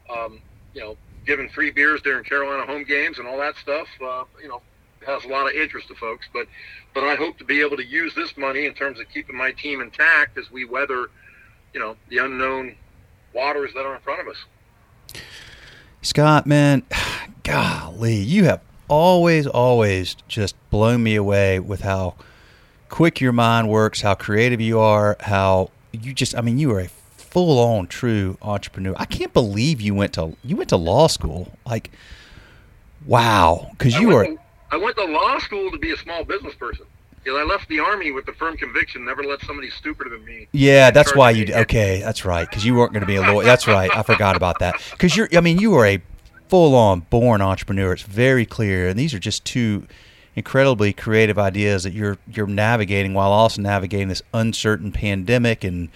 um, 0.08 0.40
you 0.74 0.80
know, 0.80 0.96
giving 1.26 1.48
free 1.48 1.70
beers 1.70 2.02
during 2.02 2.24
Carolina 2.24 2.64
home 2.66 2.84
games 2.84 3.18
and 3.18 3.28
all 3.28 3.38
that 3.38 3.56
stuff, 3.56 3.86
uh, 4.02 4.24
you 4.42 4.48
know, 4.48 4.62
has 5.06 5.24
a 5.24 5.28
lot 5.28 5.46
of 5.46 5.54
interest 5.54 5.88
to 5.88 5.94
folks. 5.94 6.26
But 6.32 6.46
but 6.94 7.04
I 7.04 7.14
hope 7.14 7.38
to 7.38 7.44
be 7.44 7.60
able 7.60 7.76
to 7.76 7.84
use 7.84 8.14
this 8.14 8.36
money 8.36 8.66
in 8.66 8.74
terms 8.74 8.98
of 9.00 9.08
keeping 9.08 9.36
my 9.36 9.52
team 9.52 9.80
intact 9.80 10.38
as 10.38 10.50
we 10.50 10.64
weather, 10.64 11.08
you 11.72 11.80
know, 11.80 11.96
the 12.08 12.18
unknown 12.18 12.74
waters 13.32 13.72
that 13.74 13.84
are 13.84 13.94
in 13.94 14.00
front 14.00 14.20
of 14.20 14.28
us. 14.28 15.22
Scott, 16.02 16.46
man, 16.46 16.82
golly, 17.42 18.16
you 18.16 18.44
have 18.44 18.60
always, 18.88 19.46
always 19.46 20.16
just 20.28 20.56
blown 20.70 21.02
me 21.02 21.14
away 21.14 21.60
with 21.60 21.82
how 21.82 22.14
quick 22.88 23.20
your 23.20 23.32
mind 23.32 23.68
works, 23.68 24.00
how 24.00 24.14
creative 24.14 24.60
you 24.60 24.78
are, 24.80 25.16
how 25.20 25.70
you 25.92 26.12
just, 26.12 26.36
I 26.36 26.40
mean, 26.40 26.58
you 26.58 26.72
are 26.72 26.80
a 26.80 26.88
full 26.88 27.58
on 27.58 27.86
true 27.86 28.36
entrepreneur. 28.42 28.94
I 28.96 29.04
can't 29.04 29.32
believe 29.32 29.80
you 29.80 29.94
went 29.94 30.14
to, 30.14 30.36
you 30.42 30.56
went 30.56 30.70
to 30.70 30.76
law 30.76 31.06
school. 31.06 31.52
Like, 31.64 31.90
wow. 33.06 33.70
Cause 33.78 33.94
you 33.98 34.08
went 34.08 34.38
are, 34.38 34.42
I 34.70 34.76
went 34.76 34.96
to 34.96 35.04
law 35.04 35.38
school 35.38 35.70
to 35.70 35.78
be 35.78 35.92
a 35.92 35.96
small 35.96 36.24
business 36.24 36.54
person. 36.54 36.86
Because 37.22 37.38
I 37.38 37.44
left 37.44 37.68
the 37.68 37.80
army 37.80 38.12
with 38.12 38.24
the 38.24 38.32
firm 38.32 38.56
conviction 38.56 39.04
never 39.04 39.22
let 39.22 39.42
somebody 39.42 39.68
stupider 39.68 40.08
than 40.08 40.24
me. 40.24 40.48
Yeah, 40.52 40.90
that's 40.90 41.14
why 41.14 41.30
you. 41.32 41.52
Okay, 41.54 42.00
that's 42.00 42.24
right. 42.24 42.48
Because 42.48 42.64
you 42.64 42.74
weren't 42.74 42.92
going 42.94 43.02
to 43.02 43.06
be 43.06 43.16
a 43.16 43.20
lawyer. 43.20 43.44
That's 43.44 43.66
right. 43.66 43.94
I 43.94 44.02
forgot 44.02 44.36
about 44.36 44.60
that. 44.60 44.80
Because 44.92 45.16
you're. 45.16 45.28
I 45.34 45.40
mean, 45.40 45.58
you 45.58 45.74
are 45.74 45.84
a 45.84 46.02
full-on 46.48 47.00
born 47.10 47.42
entrepreneur. 47.42 47.92
It's 47.92 48.02
very 48.02 48.46
clear, 48.46 48.88
and 48.88 48.98
these 48.98 49.12
are 49.12 49.18
just 49.18 49.44
two 49.44 49.86
incredibly 50.34 50.94
creative 50.94 51.38
ideas 51.38 51.82
that 51.82 51.92
you're 51.92 52.16
you're 52.32 52.46
navigating 52.46 53.12
while 53.12 53.32
also 53.32 53.60
navigating 53.60 54.08
this 54.08 54.22
uncertain 54.32 54.90
pandemic 54.90 55.62
and 55.64 55.90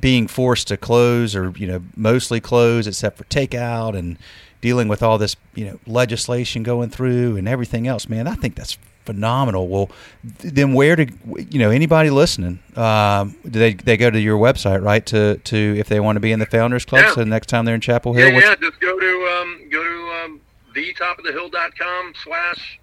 being 0.00 0.26
forced 0.26 0.68
to 0.68 0.76
close 0.76 1.34
or 1.36 1.52
you 1.56 1.66
know 1.66 1.82
mostly 1.96 2.40
close 2.40 2.86
except 2.86 3.18
for 3.18 3.24
takeout 3.24 3.96
and 3.96 4.16
dealing 4.64 4.88
with 4.88 5.02
all 5.02 5.18
this 5.18 5.36
you 5.54 5.66
know 5.66 5.78
legislation 5.86 6.62
going 6.62 6.88
through 6.88 7.36
and 7.36 7.46
everything 7.46 7.86
else 7.86 8.08
man 8.08 8.26
i 8.26 8.34
think 8.34 8.54
that's 8.54 8.78
phenomenal 9.04 9.68
well 9.68 9.90
then 10.38 10.72
where 10.72 10.96
to 10.96 11.04
you 11.50 11.58
know 11.58 11.68
anybody 11.70 12.08
listening 12.08 12.58
um, 12.76 13.36
do 13.44 13.58
they 13.58 13.74
they 13.74 13.98
go 13.98 14.08
to 14.10 14.18
your 14.18 14.38
website 14.38 14.82
right 14.82 15.04
to 15.04 15.36
to 15.44 15.56
if 15.78 15.86
they 15.88 16.00
want 16.00 16.16
to 16.16 16.20
be 16.20 16.32
in 16.32 16.38
the 16.38 16.46
founders 16.46 16.86
club 16.86 17.02
Yeah. 17.04 17.12
so 17.14 17.24
next 17.24 17.48
time 17.48 17.66
they're 17.66 17.74
in 17.74 17.82
chapel 17.82 18.14
hill 18.14 18.30
Yeah, 18.30 18.38
yeah. 18.40 18.54
Just 18.54 18.80
go 18.80 18.98
to 18.98 19.12
um, 19.42 19.68
go 19.70 19.82
to 19.84 20.24
um, 20.24 20.40
thetopofthehill.com 20.74 22.14
slash 22.24 22.80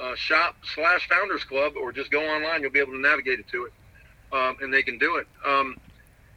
uh, 0.00 0.16
shop 0.16 0.56
slash 0.74 1.08
Founders 1.08 1.44
Club, 1.44 1.74
or 1.80 1.92
just 1.92 2.10
go 2.10 2.20
online. 2.20 2.62
You'll 2.62 2.72
be 2.72 2.80
able 2.80 2.94
to 2.94 2.98
navigate 2.98 3.38
it 3.38 3.46
to 3.52 3.66
it, 3.66 3.72
um, 4.32 4.56
and 4.60 4.74
they 4.74 4.82
can 4.82 4.98
do 4.98 5.16
it. 5.16 5.28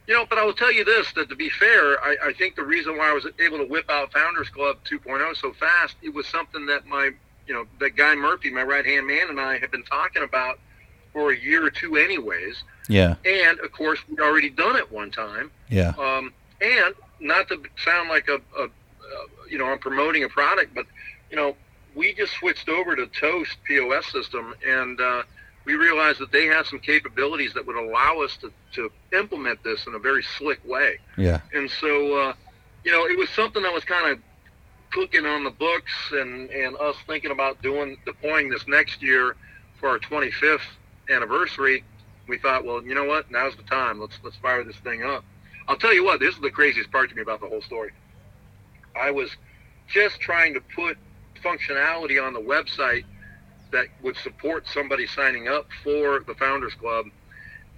You 0.06 0.14
know, 0.14 0.24
but 0.28 0.38
I 0.38 0.44
will 0.44 0.54
tell 0.54 0.72
you 0.72 0.84
this: 0.84 1.12
that 1.14 1.28
to 1.28 1.36
be 1.36 1.50
fair, 1.50 2.02
I, 2.02 2.16
I 2.26 2.32
think 2.32 2.56
the 2.56 2.64
reason 2.64 2.96
why 2.96 3.10
I 3.10 3.12
was 3.12 3.26
able 3.40 3.58
to 3.58 3.64
whip 3.64 3.90
out 3.90 4.12
Founders 4.12 4.48
Club 4.48 4.76
2.0 4.90 5.36
so 5.36 5.52
fast, 5.54 5.96
it 6.02 6.14
was 6.14 6.26
something 6.28 6.66
that 6.66 6.86
my, 6.86 7.10
you 7.46 7.54
know, 7.54 7.66
that 7.80 7.96
guy 7.96 8.14
Murphy, 8.14 8.50
my 8.50 8.62
right 8.62 8.86
hand 8.86 9.06
man, 9.06 9.28
and 9.28 9.40
I 9.40 9.58
have 9.58 9.70
been 9.72 9.82
talking 9.82 10.22
about 10.22 10.58
for 11.12 11.32
a 11.32 11.36
year 11.36 11.64
or 11.64 11.70
two, 11.70 11.96
anyways. 11.96 12.62
yeah 12.88 13.14
And 13.24 13.58
of 13.60 13.72
course, 13.72 13.98
we'd 14.08 14.20
already 14.20 14.50
done 14.50 14.76
it 14.76 14.92
one 14.92 15.10
time. 15.10 15.50
yeah 15.70 15.94
Um, 15.98 16.32
and 16.60 16.94
not 17.20 17.48
to 17.48 17.60
sound 17.84 18.08
like 18.08 18.28
a, 18.28 18.40
a, 18.58 18.64
a, 18.64 18.68
you 19.50 19.58
know, 19.58 19.66
I'm 19.66 19.78
promoting 19.78 20.24
a 20.24 20.28
product, 20.28 20.74
but 20.74 20.86
you 21.30 21.36
know, 21.36 21.56
we 21.94 22.12
just 22.14 22.34
switched 22.34 22.68
over 22.68 22.94
to 22.94 23.06
Toast 23.06 23.56
POS 23.66 24.06
system, 24.12 24.54
and 24.66 25.00
uh, 25.00 25.22
we 25.66 25.74
realized 25.74 26.20
that 26.20 26.30
they 26.32 26.46
had 26.46 26.64
some 26.64 26.78
capabilities 26.78 27.52
that 27.54 27.66
would 27.66 27.76
allow 27.76 28.20
us 28.20 28.38
to, 28.38 28.52
to 28.72 28.90
implement 29.12 29.62
this 29.64 29.86
in 29.86 29.94
a 29.94 29.98
very 29.98 30.22
slick 30.38 30.60
way. 30.64 30.98
yeah 31.18 31.40
And 31.52 31.68
so, 31.68 32.16
uh, 32.16 32.34
you 32.84 32.92
know, 32.92 33.04
it 33.04 33.18
was 33.18 33.28
something 33.30 33.62
that 33.62 33.72
was 33.72 33.84
kind 33.84 34.12
of 34.12 34.18
cooking 34.92 35.26
on 35.26 35.42
the 35.44 35.50
books, 35.50 35.92
and 36.12 36.48
and 36.50 36.76
us 36.76 36.96
thinking 37.06 37.32
about 37.32 37.60
doing 37.60 37.98
deploying 38.06 38.48
this 38.48 38.66
next 38.68 39.02
year 39.02 39.36
for 39.78 39.88
our 39.88 39.98
25th 39.98 40.60
anniversary. 41.10 41.84
We 42.28 42.38
thought, 42.38 42.64
well, 42.64 42.82
you 42.82 42.94
know 42.94 43.04
what? 43.04 43.30
Now's 43.30 43.56
the 43.56 43.64
time. 43.64 44.00
Let's 44.00 44.18
let's 44.22 44.36
fire 44.36 44.62
this 44.62 44.76
thing 44.76 45.02
up. 45.02 45.24
I'll 45.68 45.76
tell 45.76 45.92
you 45.92 46.04
what. 46.04 46.20
This 46.20 46.34
is 46.34 46.40
the 46.40 46.50
craziest 46.50 46.92
part 46.92 47.10
to 47.10 47.16
me 47.16 47.22
about 47.22 47.40
the 47.40 47.48
whole 47.48 47.62
story. 47.62 47.90
I 48.94 49.10
was 49.10 49.30
just 49.88 50.20
trying 50.20 50.54
to 50.54 50.60
put 50.60 50.96
functionality 51.42 52.24
on 52.24 52.32
the 52.32 52.40
website 52.40 53.04
that 53.72 53.86
would 54.02 54.16
support 54.18 54.66
somebody 54.68 55.06
signing 55.06 55.48
up 55.48 55.66
for 55.82 56.20
the 56.20 56.34
Founders 56.34 56.74
Club 56.74 57.06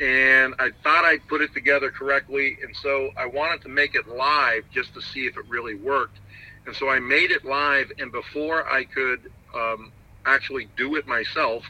and 0.00 0.54
I 0.58 0.70
thought 0.82 1.04
I'd 1.04 1.26
put 1.26 1.40
it 1.40 1.52
together 1.52 1.90
correctly, 1.90 2.58
and 2.62 2.74
so 2.76 3.10
I 3.16 3.26
wanted 3.26 3.62
to 3.62 3.68
make 3.68 3.94
it 3.94 4.06
live 4.06 4.64
just 4.70 4.94
to 4.94 5.00
see 5.00 5.26
if 5.26 5.36
it 5.36 5.48
really 5.48 5.74
worked. 5.74 6.18
And 6.66 6.76
so 6.76 6.88
I 6.88 7.00
made 7.00 7.30
it 7.30 7.44
live, 7.44 7.90
and 7.98 8.12
before 8.12 8.70
I 8.70 8.84
could 8.84 9.30
um, 9.54 9.92
actually 10.24 10.68
do 10.76 10.94
it 10.96 11.06
myself, 11.06 11.64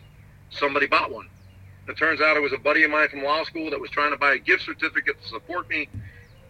somebody 0.50 0.86
bought 0.86 1.10
one. 1.10 1.28
It 1.88 1.96
turns 1.96 2.20
out 2.20 2.36
it 2.36 2.40
was 2.40 2.52
a 2.52 2.58
buddy 2.58 2.82
of 2.82 2.90
mine 2.90 3.08
from 3.08 3.22
law 3.22 3.44
school 3.44 3.70
that 3.70 3.80
was 3.80 3.90
trying 3.90 4.10
to 4.10 4.18
buy 4.18 4.34
a 4.34 4.38
gift 4.38 4.64
certificate 4.64 5.20
to 5.22 5.28
support 5.28 5.68
me, 5.70 5.88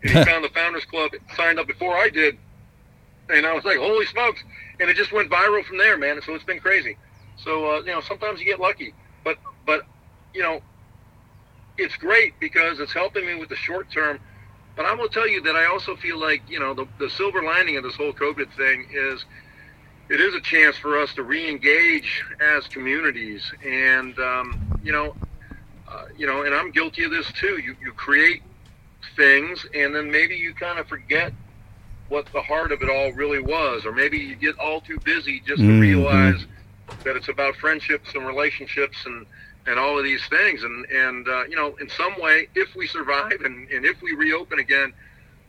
and 0.02 0.10
he 0.10 0.24
found 0.24 0.42
the 0.42 0.48
Founders 0.48 0.84
Club, 0.84 1.12
signed 1.36 1.60
up 1.60 1.68
before 1.68 1.96
I 1.96 2.08
did, 2.08 2.38
and 3.30 3.46
I 3.46 3.52
was 3.52 3.64
like, 3.64 3.76
"Holy 3.76 4.06
smokes!" 4.06 4.42
And 4.80 4.90
it 4.90 4.96
just 4.96 5.12
went 5.12 5.30
viral 5.30 5.64
from 5.64 5.78
there, 5.78 5.96
man. 5.96 6.20
So 6.22 6.34
it's 6.34 6.44
been 6.44 6.60
crazy. 6.60 6.96
So 7.44 7.76
uh, 7.76 7.80
you 7.80 7.92
know, 7.92 8.00
sometimes 8.00 8.40
you 8.40 8.46
get 8.46 8.60
lucky, 8.60 8.94
but 9.24 9.38
but 9.66 9.82
you 10.34 10.42
know, 10.42 10.60
it's 11.76 11.96
great 11.96 12.38
because 12.40 12.80
it's 12.80 12.92
helping 12.92 13.26
me 13.26 13.34
with 13.34 13.48
the 13.48 13.56
short 13.56 13.90
term. 13.92 14.18
But 14.76 14.86
I 14.86 14.94
will 14.94 15.08
tell 15.08 15.28
you 15.28 15.42
that 15.42 15.56
I 15.56 15.66
also 15.66 15.96
feel 15.96 16.20
like, 16.20 16.42
you 16.48 16.60
know, 16.60 16.74
the, 16.74 16.86
the 16.98 17.10
silver 17.10 17.42
lining 17.42 17.76
of 17.76 17.82
this 17.84 17.96
whole 17.96 18.12
COVID 18.12 18.52
thing 18.56 18.86
is 18.92 19.24
it 20.08 20.20
is 20.20 20.34
a 20.34 20.40
chance 20.40 20.76
for 20.76 20.98
us 20.98 21.14
to 21.14 21.22
re-engage 21.22 22.24
as 22.40 22.68
communities. 22.68 23.52
And, 23.64 24.18
um, 24.18 24.60
you 24.82 24.92
know, 24.92 25.16
uh, 25.92 26.02
you 26.16 26.26
know, 26.26 26.42
and 26.44 26.54
I'm 26.54 26.70
guilty 26.70 27.04
of 27.04 27.10
this 27.10 27.30
too. 27.32 27.58
You, 27.60 27.74
you 27.80 27.92
create 27.92 28.42
things 29.16 29.64
and 29.74 29.94
then 29.94 30.10
maybe 30.10 30.36
you 30.36 30.54
kind 30.54 30.78
of 30.78 30.86
forget 30.88 31.32
what 32.08 32.26
the 32.32 32.42
heart 32.42 32.72
of 32.72 32.82
it 32.82 32.88
all 32.88 33.12
really 33.12 33.40
was. 33.40 33.84
Or 33.84 33.92
maybe 33.92 34.18
you 34.18 34.36
get 34.36 34.56
all 34.58 34.80
too 34.80 34.98
busy 35.04 35.40
just 35.40 35.60
to 35.60 35.68
Mhm. 35.68 35.80
realize 35.80 36.46
that 37.04 37.16
it's 37.16 37.28
about 37.28 37.56
friendships 37.56 38.14
and 38.14 38.26
relationships 38.26 38.96
and, 39.06 39.26
and 39.66 39.78
all 39.78 39.98
of 39.98 40.04
these 40.04 40.22
things. 40.28 40.62
And, 40.62 40.84
and 40.86 41.28
uh, 41.28 41.44
you 41.44 41.56
know, 41.56 41.76
in 41.80 41.88
some 41.88 42.20
way, 42.20 42.48
if 42.54 42.74
we 42.74 42.86
survive 42.86 43.40
and, 43.44 43.68
and 43.70 43.84
if 43.84 44.00
we 44.02 44.14
reopen 44.14 44.58
again, 44.58 44.92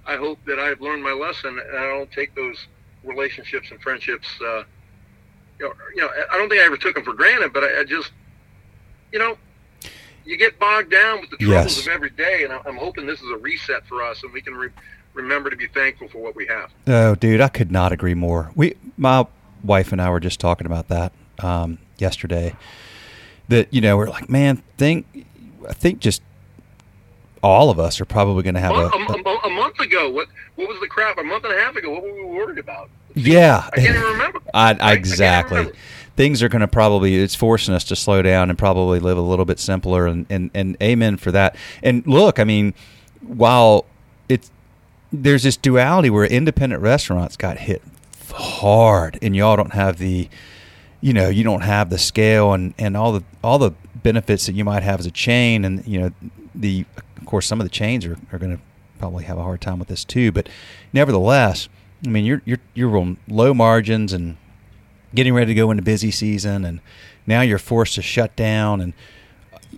I 0.06 0.16
hope 0.16 0.40
that 0.46 0.60
I've 0.60 0.82
learned 0.82 1.04
my 1.04 1.12
lesson 1.14 1.60
and 1.60 1.78
I 1.78 1.88
don't 1.88 2.12
take 2.12 2.36
those 2.36 2.68
relationships 3.04 3.72
and 3.72 3.82
friendships. 3.82 4.28
Uh, 4.42 4.64
you, 5.60 5.68
know, 5.68 5.74
you 5.96 6.02
know, 6.02 6.10
I 6.32 6.38
don't 6.38 6.50
think 6.50 6.62
I 6.62 6.66
ever 6.66 6.78
took 6.78 6.96
them 6.96 7.04
for 7.04 7.14
granted, 7.14 7.54
but 7.54 7.64
I, 7.64 7.82
I 7.82 7.84
just, 7.84 8.12
you 9.12 9.20
know, 9.20 9.38
you 10.26 10.38
get 10.38 10.60
bogged 10.60 10.92
down 10.92 11.22
with 11.22 11.30
the 11.32 11.38
troubles 11.38 11.78
Yes. 11.78 11.88
of 11.88 11.92
every 11.92 12.10
day, 12.12 12.44
and 12.44 12.54
I- 12.54 12.62
I'm 12.66 12.78
hoping 12.78 13.06
this 13.08 13.22
is 13.22 13.32
a 13.32 13.38
reset 13.38 13.86
for 13.88 14.04
us, 14.04 14.22
and 14.24 14.32
we 14.32 14.42
can 14.42 14.54
re- 14.56 14.70
remember 15.14 15.50
to 15.50 15.56
be 15.56 15.68
thankful 15.68 16.08
for 16.08 16.20
what 16.20 16.36
we 16.36 16.46
have. 16.48 16.72
Oh, 16.88 17.16
dude, 17.16 17.42
I 17.42 17.48
could 17.48 17.72
not 17.72 17.92
agree 17.92 18.14
more. 18.14 18.52
We, 18.56 18.76
my 18.98 19.26
wife 19.64 19.92
and 19.92 20.02
I 20.02 20.10
were 20.10 20.20
just 20.20 20.40
talking 20.40 20.66
about 20.68 20.88
that 20.90 21.12
um, 21.44 21.78
yesterday. 21.98 22.56
That 23.50 23.74
you 23.74 23.82
know, 23.82 23.98
we're 23.98 24.10
like, 24.10 24.30
man, 24.30 24.62
think, 24.78 25.26
I 25.68 25.74
think 25.74 26.00
just 26.00 26.22
all 27.42 27.70
of 27.70 27.80
us 27.80 28.00
are 28.02 28.06
probably 28.06 28.44
going 28.44 28.56
to 28.56 28.60
have 28.62 28.74
a, 28.76 28.90
a, 28.90 29.24
a, 29.26 29.38
a 29.46 29.50
month 29.50 29.80
ago, 29.80 30.10
what 30.12 30.28
what 30.56 30.68
was 30.68 30.80
the 30.82 30.88
crap? 30.88 31.18
A 31.18 31.24
month 31.24 31.46
and 31.46 31.54
a 31.54 31.58
half 31.58 31.76
ago, 31.76 31.90
what 31.92 32.04
were 32.04 32.14
we 32.14 32.26
worried 32.26 32.58
about? 32.60 32.90
yeah. 33.16 33.68
I 33.74 33.76
can't 33.78 33.90
even 33.96 34.02
remember. 34.04 34.40
I, 34.54 34.72
I- 34.74 34.78
I 34.80 34.94
exactly. 34.94 35.58
remember. 35.58 35.78
Things 36.16 36.44
are 36.44 36.50
going 36.50 36.60
to 36.60 36.68
probably 36.68 37.16
it's 37.16 37.34
forcing 37.34 37.74
us 37.74 37.86
to 37.86 37.96
slow 37.96 38.22
down 38.22 38.50
and 38.50 38.60
probably 38.60 39.00
live 39.00 39.18
a 39.18 39.22
little 39.22 39.46
bit 39.46 39.58
simpler 39.58 40.06
and, 40.06 40.26
and 40.30 40.52
and 40.54 40.76
amen 40.84 41.16
for 41.16 41.32
that. 41.32 41.56
And 41.82 42.06
look, 42.06 42.40
I 42.40 42.44
mean, 42.44 42.74
while 43.22 43.86
it's 44.28 44.52
there's 45.14 45.44
this 45.44 45.56
duality 45.56 46.10
where 46.10 46.26
independent 46.26 46.82
restaurants 46.82 47.38
got 47.38 47.58
hit 47.60 47.82
hard, 48.34 49.18
and 49.22 49.34
y'all 49.34 49.56
don't 49.56 49.74
have 49.74 49.98
the 49.98 50.28
you 51.02 51.14
know 51.14 51.30
you 51.30 51.44
don't 51.44 51.62
have 51.62 51.90
the 51.90 51.98
scale 51.98 52.54
and 52.54 52.74
and 52.78 52.96
all 52.96 53.12
the 53.12 53.24
all 53.44 53.58
the 53.58 53.72
benefits 53.96 54.46
that 54.46 54.54
you 54.54 54.64
might 54.64 54.84
have 54.84 55.00
as 55.00 55.06
a 55.06 55.12
chain 55.12 55.66
and 55.66 55.86
you 55.88 56.00
know 56.00 56.12
the 56.56 56.86
of 57.18 57.26
course 57.26 57.46
some 57.46 57.60
of 57.60 57.66
the 57.66 57.70
chains 57.70 58.06
are, 58.06 58.18
are 58.32 58.40
going 58.40 58.56
to 58.56 58.62
probably 58.98 59.24
have 59.24 59.38
a 59.38 59.44
hard 59.44 59.62
time 59.62 59.80
with 59.80 59.88
this 59.88 60.04
too 60.04 60.32
but 60.32 60.50
nevertheless 60.94 61.70
i 62.06 62.10
mean 62.10 62.26
you're 62.26 62.42
you're 62.46 62.60
you're 62.74 62.98
on 62.98 63.18
low 63.28 63.54
margins 63.54 64.14
and 64.14 64.36
getting 65.16 65.34
ready 65.34 65.48
to 65.48 65.56
go 65.56 65.72
into 65.72 65.84
busy 65.84 66.12
season 66.12 66.66
and 66.66 66.80
now 67.26 67.42
you're 67.42 67.58
forced 67.58 67.96
to 67.96 68.02
shut 68.02 68.36
down 68.36 68.82
and 68.82 68.94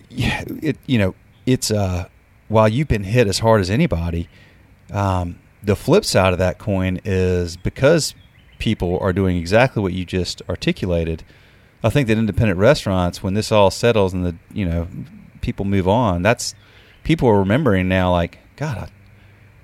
it 0.09 0.77
you 0.85 0.97
know 0.97 1.13
it's 1.45 1.71
uh 1.71 2.07
while 2.47 2.67
you've 2.67 2.87
been 2.87 3.03
hit 3.03 3.27
as 3.27 3.39
hard 3.39 3.61
as 3.61 3.69
anybody 3.69 4.27
um, 4.91 5.39
the 5.63 5.75
flip 5.75 6.03
side 6.03 6.33
of 6.33 6.39
that 6.39 6.57
coin 6.57 6.99
is 7.05 7.55
because 7.55 8.13
people 8.61 8.99
are 9.01 9.11
doing 9.11 9.37
exactly 9.37 9.81
what 9.81 9.91
you 9.91 10.05
just 10.05 10.41
articulated. 10.47 11.23
I 11.83 11.89
think 11.89 12.07
that 12.07 12.17
independent 12.17 12.59
restaurants 12.59 13.23
when 13.23 13.33
this 13.33 13.51
all 13.51 13.71
settles 13.71 14.13
and 14.13 14.23
the 14.23 14.35
you 14.53 14.65
know 14.65 14.87
people 15.41 15.65
move 15.65 15.87
on 15.87 16.21
that's 16.21 16.53
people 17.03 17.27
are 17.27 17.39
remembering 17.39 17.87
now 17.87 18.11
like 18.11 18.37
god 18.55 18.77
I, 18.77 18.87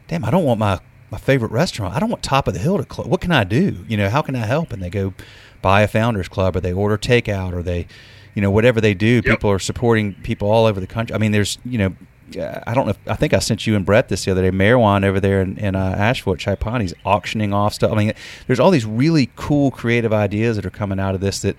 damn 0.07 0.25
i 0.25 0.31
don't 0.31 0.43
want 0.43 0.59
my 0.59 0.79
my 1.09 1.17
favorite 1.17 1.51
restaurant. 1.51 1.95
I 1.95 1.99
don't 1.99 2.09
want 2.09 2.21
top 2.21 2.49
of 2.49 2.53
the 2.53 2.59
hill 2.59 2.77
to 2.77 2.83
close 2.83 3.07
what 3.07 3.21
can 3.21 3.31
i 3.31 3.43
do? 3.43 3.85
You 3.87 3.95
know 3.95 4.09
how 4.09 4.23
can 4.23 4.35
i 4.35 4.45
help? 4.45 4.73
And 4.73 4.81
they 4.81 4.89
go 4.89 5.13
buy 5.61 5.83
a 5.83 5.87
founders 5.87 6.27
club 6.27 6.55
or 6.55 6.59
they 6.59 6.73
order 6.73 6.97
takeout 6.97 7.53
or 7.53 7.61
they 7.61 7.87
you 8.33 8.41
know 8.41 8.51
whatever 8.51 8.81
they 8.81 8.95
do 8.95 9.21
people 9.21 9.49
are 9.51 9.59
supporting 9.59 10.15
people 10.15 10.49
all 10.49 10.65
over 10.65 10.79
the 10.79 10.87
country. 10.87 11.15
I 11.15 11.19
mean 11.19 11.31
there's 11.31 11.59
you 11.63 11.77
know 11.77 11.95
I 12.35 12.73
don't 12.73 12.85
know. 12.85 12.91
If, 12.91 12.99
I 13.07 13.15
think 13.15 13.33
I 13.33 13.39
sent 13.39 13.65
you 13.65 13.75
and 13.75 13.85
Brett 13.85 14.09
this 14.09 14.25
the 14.25 14.31
other 14.31 14.41
day. 14.41 14.51
Meherwan 14.51 15.05
over 15.05 15.19
there 15.19 15.41
in, 15.41 15.57
in 15.57 15.75
uh, 15.75 15.95
Asheville, 15.97 16.35
Pani's 16.35 16.93
auctioning 17.05 17.53
off 17.53 17.73
stuff. 17.73 17.91
I 17.91 17.95
mean, 17.95 18.13
there's 18.47 18.59
all 18.59 18.71
these 18.71 18.85
really 18.85 19.29
cool 19.35 19.71
creative 19.71 20.13
ideas 20.13 20.55
that 20.57 20.65
are 20.65 20.71
coming 20.71 20.99
out 20.99 21.15
of 21.15 21.21
this 21.21 21.39
that 21.41 21.55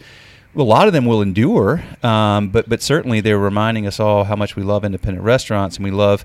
a 0.55 0.63
lot 0.63 0.87
of 0.87 0.93
them 0.93 1.05
will 1.07 1.23
endure. 1.23 1.83
Um, 2.03 2.49
but 2.49 2.69
but 2.69 2.83
certainly 2.83 3.21
they're 3.21 3.39
reminding 3.39 3.87
us 3.87 3.99
all 3.99 4.25
how 4.25 4.37
much 4.37 4.57
we 4.57 4.63
love 4.63 4.85
independent 4.85 5.25
restaurants 5.25 5.77
and 5.77 5.85
we 5.85 5.91
love 5.91 6.25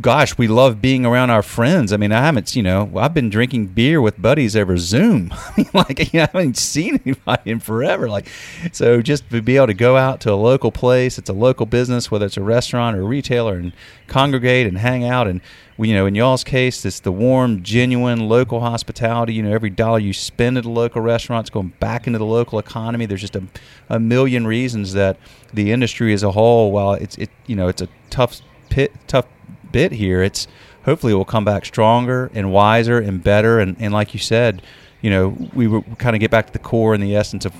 gosh, 0.00 0.36
we 0.36 0.48
love 0.48 0.82
being 0.82 1.06
around 1.06 1.30
our 1.30 1.42
friends. 1.42 1.92
I 1.92 1.96
mean, 1.96 2.12
I 2.12 2.22
haven't, 2.22 2.56
you 2.56 2.62
know, 2.62 2.90
I've 2.96 3.14
been 3.14 3.30
drinking 3.30 3.68
beer 3.68 4.00
with 4.00 4.20
buddies 4.20 4.56
over 4.56 4.76
Zoom. 4.76 5.32
I 5.32 5.52
mean, 5.56 5.70
like, 5.72 6.12
you 6.12 6.18
know, 6.18 6.24
I 6.24 6.38
haven't 6.38 6.56
seen 6.56 7.00
anybody 7.04 7.50
in 7.50 7.60
forever. 7.60 8.08
Like, 8.08 8.28
so 8.72 9.00
just 9.00 9.28
to 9.30 9.40
be 9.40 9.56
able 9.56 9.68
to 9.68 9.74
go 9.74 9.96
out 9.96 10.20
to 10.22 10.32
a 10.32 10.34
local 10.34 10.72
place, 10.72 11.18
it's 11.18 11.30
a 11.30 11.34
local 11.34 11.66
business, 11.66 12.10
whether 12.10 12.26
it's 12.26 12.36
a 12.36 12.42
restaurant 12.42 12.96
or 12.96 13.02
a 13.02 13.04
retailer, 13.04 13.54
and 13.54 13.72
congregate 14.08 14.66
and 14.66 14.78
hang 14.78 15.04
out. 15.04 15.28
And, 15.28 15.40
you 15.78 15.94
know, 15.94 16.06
in 16.06 16.14
y'all's 16.14 16.44
case, 16.44 16.84
it's 16.84 17.00
the 17.00 17.12
warm, 17.12 17.62
genuine 17.62 18.28
local 18.28 18.60
hospitality. 18.60 19.34
You 19.34 19.44
know, 19.44 19.52
every 19.52 19.70
dollar 19.70 20.00
you 20.00 20.12
spend 20.12 20.58
at 20.58 20.64
a 20.64 20.70
local 20.70 21.02
restaurant 21.02 21.46
is 21.46 21.50
going 21.50 21.72
back 21.78 22.06
into 22.06 22.18
the 22.18 22.26
local 22.26 22.58
economy. 22.58 23.06
There's 23.06 23.20
just 23.20 23.36
a, 23.36 23.44
a 23.88 24.00
million 24.00 24.46
reasons 24.46 24.94
that 24.94 25.18
the 25.54 25.70
industry 25.70 26.12
as 26.12 26.22
a 26.22 26.32
whole, 26.32 26.72
while 26.72 26.94
it's, 26.94 27.16
it, 27.16 27.30
you 27.46 27.54
know, 27.54 27.68
it's 27.68 27.82
a 27.82 27.88
tough 28.10 28.40
pit, 28.68 28.92
tough 29.06 29.26
bit 29.72 29.92
here, 29.92 30.22
it's 30.22 30.46
hopefully 30.84 31.14
we'll 31.14 31.24
come 31.24 31.44
back 31.44 31.64
stronger 31.64 32.30
and 32.34 32.52
wiser 32.52 32.98
and 32.98 33.22
better. 33.22 33.58
And, 33.58 33.76
and 33.80 33.92
like 33.92 34.14
you 34.14 34.20
said, 34.20 34.62
you 35.00 35.10
know, 35.10 35.36
we 35.52 35.66
will 35.66 35.82
kind 35.98 36.14
of 36.14 36.20
get 36.20 36.30
back 36.30 36.46
to 36.46 36.52
the 36.52 36.58
core 36.58 36.94
and 36.94 37.02
the 37.02 37.16
essence 37.16 37.44
of 37.44 37.54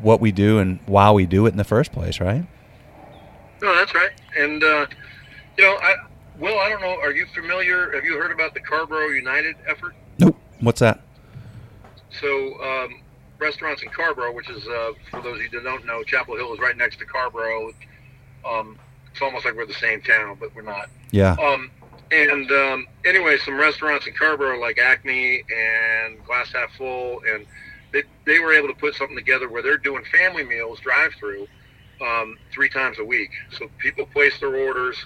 what 0.00 0.20
we 0.20 0.32
do 0.32 0.58
and 0.58 0.78
why 0.86 1.10
we 1.10 1.26
do 1.26 1.46
it 1.46 1.50
in 1.50 1.56
the 1.56 1.64
first 1.64 1.92
place, 1.92 2.20
right? 2.20 2.46
No, 3.60 3.74
that's 3.74 3.94
right. 3.94 4.10
And, 4.38 4.62
uh, 4.62 4.86
you 5.58 5.64
know, 5.64 5.76
I, 5.80 5.94
Will, 6.38 6.58
I 6.58 6.68
don't 6.68 6.82
know, 6.82 6.98
are 7.00 7.12
you 7.12 7.26
familiar? 7.34 7.92
Have 7.92 8.04
you 8.04 8.18
heard 8.18 8.30
about 8.30 8.52
the 8.52 8.60
Carrboro 8.60 9.08
United 9.08 9.56
effort? 9.66 9.94
Nope. 10.18 10.36
What's 10.60 10.80
that? 10.80 11.00
So, 12.20 12.62
um, 12.62 13.00
restaurants 13.38 13.82
in 13.82 13.88
Carrboro, 13.88 14.34
which 14.34 14.50
is, 14.50 14.66
uh, 14.68 14.92
for 15.10 15.22
those 15.22 15.36
of 15.36 15.42
you 15.42 15.50
that 15.50 15.64
don't 15.64 15.86
know, 15.86 16.02
Chapel 16.02 16.36
Hill 16.36 16.52
is 16.52 16.60
right 16.60 16.76
next 16.76 16.98
to 16.98 17.06
Carrboro. 17.06 17.72
Um, 18.44 18.78
it's 19.16 19.22
almost 19.22 19.46
like 19.46 19.56
we're 19.56 19.64
the 19.64 19.72
same 19.72 20.02
town, 20.02 20.36
but 20.38 20.54
we're 20.54 20.60
not. 20.60 20.90
Yeah. 21.10 21.36
Um, 21.40 21.70
and 22.10 22.52
um, 22.52 22.86
anyway, 23.06 23.38
some 23.38 23.56
restaurants 23.56 24.06
in 24.06 24.12
Carrboro 24.12 24.60
like 24.60 24.78
Acme 24.78 25.42
and 25.50 26.22
Glass 26.22 26.52
Half 26.52 26.72
Full, 26.76 27.20
and 27.26 27.46
they, 27.94 28.02
they 28.26 28.40
were 28.40 28.52
able 28.52 28.68
to 28.68 28.74
put 28.74 28.94
something 28.94 29.16
together 29.16 29.48
where 29.48 29.62
they're 29.62 29.78
doing 29.78 30.04
family 30.12 30.44
meals 30.44 30.80
drive 30.80 31.12
through 31.18 31.46
um, 32.02 32.36
three 32.52 32.68
times 32.68 32.98
a 32.98 33.04
week. 33.04 33.30
So 33.58 33.70
people 33.78 34.04
place 34.04 34.38
their 34.38 34.54
orders, 34.54 34.98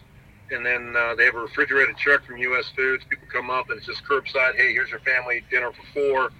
and 0.51 0.67
then 0.67 0.97
uh, 0.99 1.15
they 1.15 1.27
have 1.27 1.37
a 1.37 1.41
refrigerated 1.41 1.97
truck 1.97 2.25
from 2.25 2.39
U.S. 2.39 2.69
Foods. 2.75 3.05
People 3.09 3.29
come 3.33 3.49
up 3.49 3.71
and 3.71 3.79
it's 3.79 3.87
just 3.87 4.03
curbside. 4.05 4.57
Hey, 4.57 4.73
here's 4.73 4.91
your 4.91 5.01
family 5.01 5.45
dinner 5.53 5.71
for 5.71 5.85
four. 5.95 6.33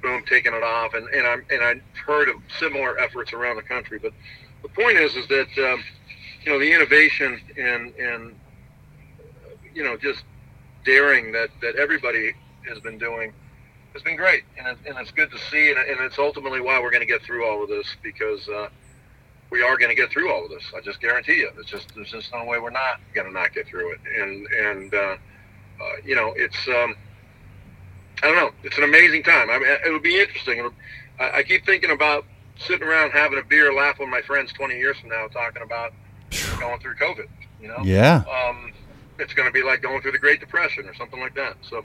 Boom, 0.00 0.24
taking 0.26 0.54
it 0.54 0.62
off. 0.62 0.94
And 0.94 1.06
and 1.08 1.26
I'm 1.26 1.44
and 1.50 1.62
I've 1.62 1.82
heard 2.06 2.30
of 2.30 2.36
similar 2.58 2.98
efforts 2.98 3.34
around 3.34 3.56
the 3.56 3.62
country. 3.62 3.98
But 3.98 4.12
the 4.62 4.68
point 4.70 4.96
is, 4.96 5.14
is 5.14 5.28
that 5.28 5.48
um, 5.58 5.84
you 6.48 6.54
know 6.54 6.60
the 6.60 6.72
innovation 6.72 7.38
and 7.58 7.94
and 7.96 8.34
you 9.74 9.84
know 9.84 9.98
just 9.98 10.24
daring 10.82 11.30
that 11.32 11.50
that 11.60 11.76
everybody 11.76 12.32
has 12.66 12.78
been 12.80 12.96
doing 12.96 13.34
has 13.92 14.02
been 14.02 14.16
great, 14.16 14.44
and, 14.56 14.66
it, 14.68 14.78
and 14.86 14.98
it's 14.98 15.10
good 15.10 15.30
to 15.30 15.38
see, 15.50 15.70
and, 15.70 15.78
and 15.78 16.00
it's 16.00 16.18
ultimately 16.18 16.60
why 16.60 16.80
we're 16.80 16.90
going 16.90 17.02
to 17.02 17.06
get 17.06 17.22
through 17.22 17.46
all 17.46 17.62
of 17.62 17.68
this 17.68 17.86
because 18.02 18.48
uh, 18.48 18.68
we 19.50 19.62
are 19.62 19.76
going 19.76 19.90
to 19.90 19.94
get 19.94 20.10
through 20.10 20.32
all 20.32 20.44
of 20.44 20.50
this. 20.50 20.62
I 20.74 20.80
just 20.80 21.02
guarantee 21.02 21.36
you. 21.36 21.50
It's 21.58 21.70
just 21.70 21.94
there's 21.94 22.10
just 22.10 22.32
no 22.32 22.44
way 22.46 22.58
we're 22.58 22.70
not 22.70 22.98
going 23.14 23.26
to 23.26 23.32
not 23.32 23.52
get 23.52 23.66
through 23.66 23.92
it, 23.92 24.00
and 24.18 24.46
and 24.46 24.94
uh, 24.94 24.98
uh, 24.98 25.16
you 26.02 26.14
know 26.14 26.32
it's 26.34 26.66
um, 26.68 26.96
I 28.22 28.26
don't 28.28 28.36
know. 28.36 28.50
It's 28.62 28.78
an 28.78 28.84
amazing 28.84 29.22
time. 29.22 29.50
I 29.50 29.58
mean, 29.58 29.68
it'll 29.84 30.00
be 30.00 30.18
interesting. 30.18 30.60
It'll, 30.60 30.72
I, 31.20 31.38
I 31.38 31.42
keep 31.42 31.66
thinking 31.66 31.90
about 31.90 32.24
sitting 32.58 32.88
around 32.88 33.10
having 33.10 33.38
a 33.38 33.44
beer, 33.44 33.70
laughing 33.74 34.06
with 34.06 34.10
my 34.10 34.22
friends 34.22 34.50
20 34.54 34.78
years 34.78 34.96
from 34.98 35.10
now, 35.10 35.28
talking 35.28 35.62
about 35.62 35.92
going 36.58 36.80
through 36.80 36.94
COVID. 36.96 37.28
You 37.60 37.68
know? 37.68 37.78
Yeah. 37.82 38.24
Um, 38.30 38.72
it's 39.18 39.34
going 39.34 39.48
to 39.48 39.52
be 39.52 39.62
like 39.62 39.82
going 39.82 40.00
through 40.00 40.12
the 40.12 40.18
Great 40.18 40.40
Depression 40.40 40.86
or 40.86 40.94
something 40.94 41.20
like 41.20 41.34
that. 41.34 41.56
So, 41.62 41.84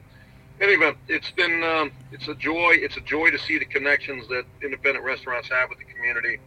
anyway, 0.61 0.93
it's 1.07 1.31
been 1.31 1.63
um, 1.63 1.91
it's 2.11 2.27
a 2.27 2.35
joy. 2.35 2.73
It's 2.75 2.97
a 2.97 3.01
joy 3.01 3.31
to 3.31 3.39
see 3.39 3.57
the 3.57 3.65
connections 3.65 4.27
that 4.29 4.45
independent 4.61 5.03
restaurants 5.03 5.49
have 5.49 5.69
with 5.69 5.79
the 5.79 5.85
community. 5.85 6.39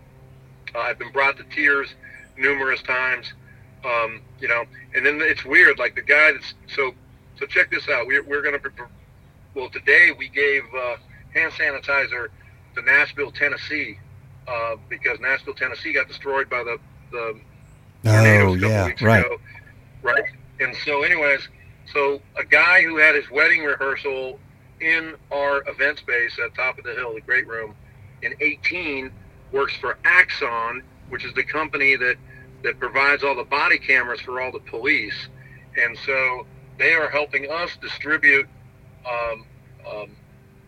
Uh, 0.75 0.79
I've 0.79 0.99
been 0.99 1.13
brought 1.13 1.37
to 1.39 1.45
tears 1.45 1.89
numerous 2.37 2.83
times. 2.83 3.33
Um, 3.85 4.21
you 4.41 4.49
know, 4.49 4.65
and 4.95 5.05
then 5.05 5.21
it's 5.21 5.45
weird. 5.45 5.79
Like 5.79 5.95
the 5.95 6.03
guy 6.03 6.33
that's 6.33 6.55
so 6.75 6.93
so. 7.39 7.47
Check 7.47 7.71
this 7.71 7.89
out. 7.89 8.07
We're 8.07 8.23
we're 8.23 8.43
going 8.43 8.59
to 8.61 8.71
well 9.55 9.69
today 9.71 10.13
we 10.17 10.29
gave 10.29 10.63
uh, 10.75 10.97
hand 11.35 11.53
sanitizer 11.53 12.29
to 12.75 12.83
Nashville, 12.83 13.31
Tennessee, 13.31 13.99
uh, 14.49 14.77
because 14.89 15.21
Nashville, 15.21 15.55
Tennessee 15.55 15.93
got 15.93 16.09
destroyed 16.09 16.49
by 16.49 16.63
the 16.63 16.79
the 17.13 17.41
oh 18.07 18.55
yeah 18.55 18.91
right. 19.01 19.25
ago, 19.25 19.37
right? 20.03 20.25
And 20.61 20.75
so 20.85 21.03
anyways 21.03 21.49
so 21.93 22.21
a 22.37 22.45
guy 22.45 22.83
who 22.83 22.97
had 22.97 23.15
his 23.15 23.31
wedding 23.31 23.63
rehearsal 23.63 24.39
in 24.81 25.15
our 25.31 25.63
event 25.69 25.99
space 25.99 26.39
at 26.45 26.55
top 26.55 26.79
of 26.79 26.85
the 26.85 26.95
hill 26.95 27.15
the 27.15 27.21
great 27.21 27.47
room 27.47 27.75
in 28.23 28.35
18 28.41 29.11
works 29.53 29.77
for 29.77 29.99
axon 30.05 30.83
which 31.09 31.25
is 31.25 31.33
the 31.35 31.45
company 31.45 31.97
that 31.97 32.17
that 32.63 32.79
provides 32.79 33.23
all 33.23 33.35
the 33.35 33.45
body 33.45 33.79
cameras 33.79 34.21
for 34.21 34.41
all 34.41 34.51
the 34.51 34.61
police. 34.61 35.29
And 35.77 35.97
so 36.05 36.47
they 36.79 36.95
are 36.95 37.09
helping 37.09 37.51
us 37.51 37.71
distribute 37.81 38.47
um, 39.09 39.45
um, 39.89 40.11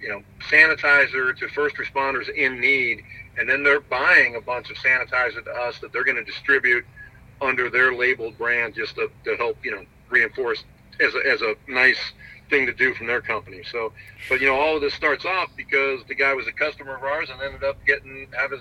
you 0.01 0.09
know 0.09 0.23
sanitizer 0.49 1.37
to 1.37 1.49
first 1.49 1.77
responders 1.77 2.29
in 2.29 2.61
need. 2.61 3.03
And 3.37 3.49
then 3.49 3.63
they're 3.63 3.81
buying 3.81 4.37
a 4.37 4.41
bunch 4.41 4.71
of 4.71 4.77
sanitizer 4.77 5.45
to 5.45 5.51
us 5.51 5.79
that 5.81 5.93
they're 5.93 6.05
going 6.05 6.17
to 6.17 6.25
distribute 6.25 6.85
under 7.41 7.71
their 7.71 7.95
labeled 7.95 8.37
brand 8.39 8.75
just 8.75 8.97
to, 8.97 9.11
to 9.25 9.37
help 9.37 9.57
you 9.65 9.71
know 9.71 9.85
reinforce 10.11 10.65
as 11.01 11.15
a, 11.15 11.31
as 11.31 11.43
a 11.43 11.55
nice 11.69 11.99
thing 12.51 12.67
to 12.67 12.73
do 12.73 12.95
from 12.95 13.07
their 13.07 13.21
company. 13.21 13.63
So, 13.71 13.93
but 14.29 14.41
you 14.41 14.47
know, 14.47 14.59
all 14.59 14.77
of 14.77 14.83
this 14.83 14.95
starts 14.95 15.25
off 15.25 15.51
because 15.57 16.01
the 16.09 16.15
guy 16.15 16.35
was 16.35 16.47
a 16.47 16.53
customer 16.53 16.97
of 16.97 17.03
ours 17.03 17.29
and 17.31 17.41
ended 17.43 17.63
up 17.65 17.77
getting 17.87 18.27
his 18.51 18.61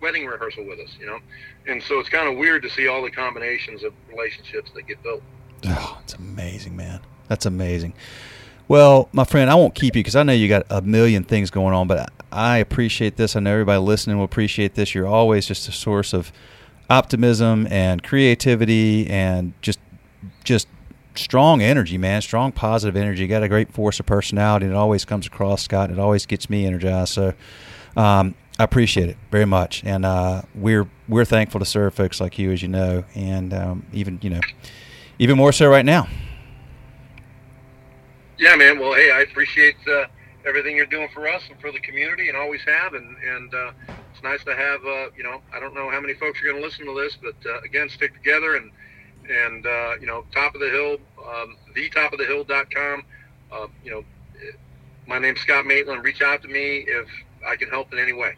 wedding 0.00 0.26
rehearsal 0.26 0.64
with 0.64 0.78
us. 0.78 0.96
You 1.00 1.06
know, 1.06 1.18
and 1.66 1.82
so 1.82 1.98
it's 1.98 2.08
kind 2.08 2.28
of 2.28 2.36
weird 2.36 2.62
to 2.62 2.70
see 2.70 2.88
all 2.88 3.02
the 3.02 3.10
combinations 3.10 3.82
of 3.82 3.92
relationships 4.10 4.70
that 4.74 4.86
get 4.86 5.02
built. 5.02 5.22
Oh, 5.66 5.98
it's 6.02 6.14
amazing, 6.14 6.76
man. 6.76 7.00
That's 7.28 7.46
amazing. 7.46 7.94
Well, 8.66 9.08
my 9.12 9.24
friend, 9.24 9.50
I 9.50 9.54
won't 9.56 9.74
keep 9.74 9.94
you 9.94 10.00
because 10.00 10.16
I 10.16 10.22
know 10.22 10.32
you 10.32 10.48
got 10.48 10.64
a 10.70 10.80
million 10.80 11.22
things 11.24 11.50
going 11.50 11.74
on, 11.74 11.86
but 11.86 12.10
I 12.32 12.58
appreciate 12.58 13.16
this. 13.16 13.36
I 13.36 13.40
know 13.40 13.52
everybody 13.52 13.78
listening 13.78 14.16
will 14.16 14.24
appreciate 14.24 14.74
this. 14.74 14.94
You're 14.94 15.06
always 15.06 15.46
just 15.46 15.68
a 15.68 15.72
source 15.72 16.14
of 16.14 16.32
optimism 16.90 17.66
and 17.70 18.02
creativity 18.02 19.08
and 19.08 19.52
just 19.62 19.78
just 20.44 20.68
strong 21.14 21.62
energy, 21.62 21.98
man. 21.98 22.20
Strong 22.22 22.52
positive 22.52 22.96
energy. 22.96 23.22
You 23.22 23.28
got 23.28 23.42
a 23.42 23.48
great 23.48 23.72
force 23.72 24.00
of 24.00 24.06
personality, 24.06 24.66
and 24.66 24.74
it 24.74 24.76
always 24.76 25.04
comes 25.04 25.26
across, 25.26 25.62
Scott. 25.62 25.90
It 25.90 25.98
always 25.98 26.26
gets 26.26 26.50
me 26.50 26.66
energized. 26.66 27.12
So 27.12 27.34
um, 27.96 28.34
I 28.58 28.64
appreciate 28.64 29.08
it 29.08 29.16
very 29.30 29.46
much, 29.46 29.82
and 29.84 30.04
uh, 30.04 30.42
we're 30.54 30.88
we're 31.08 31.24
thankful 31.24 31.60
to 31.60 31.66
serve 31.66 31.94
folks 31.94 32.20
like 32.20 32.38
you, 32.38 32.52
as 32.52 32.62
you 32.62 32.68
know, 32.68 33.04
and 33.14 33.52
um, 33.52 33.86
even 33.92 34.18
you 34.22 34.30
know, 34.30 34.40
even 35.18 35.36
more 35.36 35.52
so 35.52 35.68
right 35.68 35.84
now. 35.84 36.08
Yeah, 38.38 38.56
man. 38.56 38.78
Well, 38.78 38.94
hey, 38.94 39.10
I 39.10 39.20
appreciate 39.20 39.76
uh, 39.88 40.06
everything 40.46 40.76
you're 40.76 40.86
doing 40.86 41.08
for 41.12 41.26
us 41.28 41.42
and 41.50 41.60
for 41.60 41.72
the 41.72 41.80
community, 41.80 42.28
and 42.28 42.36
always 42.36 42.62
have. 42.66 42.94
And 42.94 43.16
and 43.16 43.54
uh, 43.54 43.72
it's 44.12 44.22
nice 44.22 44.44
to 44.44 44.54
have. 44.54 44.84
Uh, 44.84 45.10
you 45.16 45.22
know, 45.22 45.40
I 45.52 45.60
don't 45.60 45.74
know 45.74 45.90
how 45.90 46.00
many 46.00 46.14
folks 46.14 46.40
are 46.40 46.44
going 46.44 46.56
to 46.56 46.62
listen 46.62 46.86
to 46.86 46.94
this, 46.94 47.16
but 47.20 47.36
uh, 47.48 47.60
again, 47.62 47.88
stick 47.88 48.14
together 48.14 48.56
and 48.56 48.70
and 49.28 49.66
uh, 49.66 49.94
you 50.00 50.06
know, 50.06 50.24
top 50.32 50.54
of 50.54 50.60
the 50.60 50.70
hill, 50.70 50.98
um, 51.26 51.56
thetopofthehill.com. 51.76 53.04
Uh, 53.52 53.66
you 53.84 53.90
know, 53.90 54.04
my 55.06 55.18
name's 55.18 55.40
Scott 55.40 55.66
Maitland. 55.66 56.04
Reach 56.04 56.22
out 56.22 56.42
to 56.42 56.48
me 56.48 56.84
if 56.86 57.08
I 57.46 57.56
can 57.56 57.68
help 57.68 57.92
in 57.92 57.98
any 57.98 58.12
way. 58.12 58.36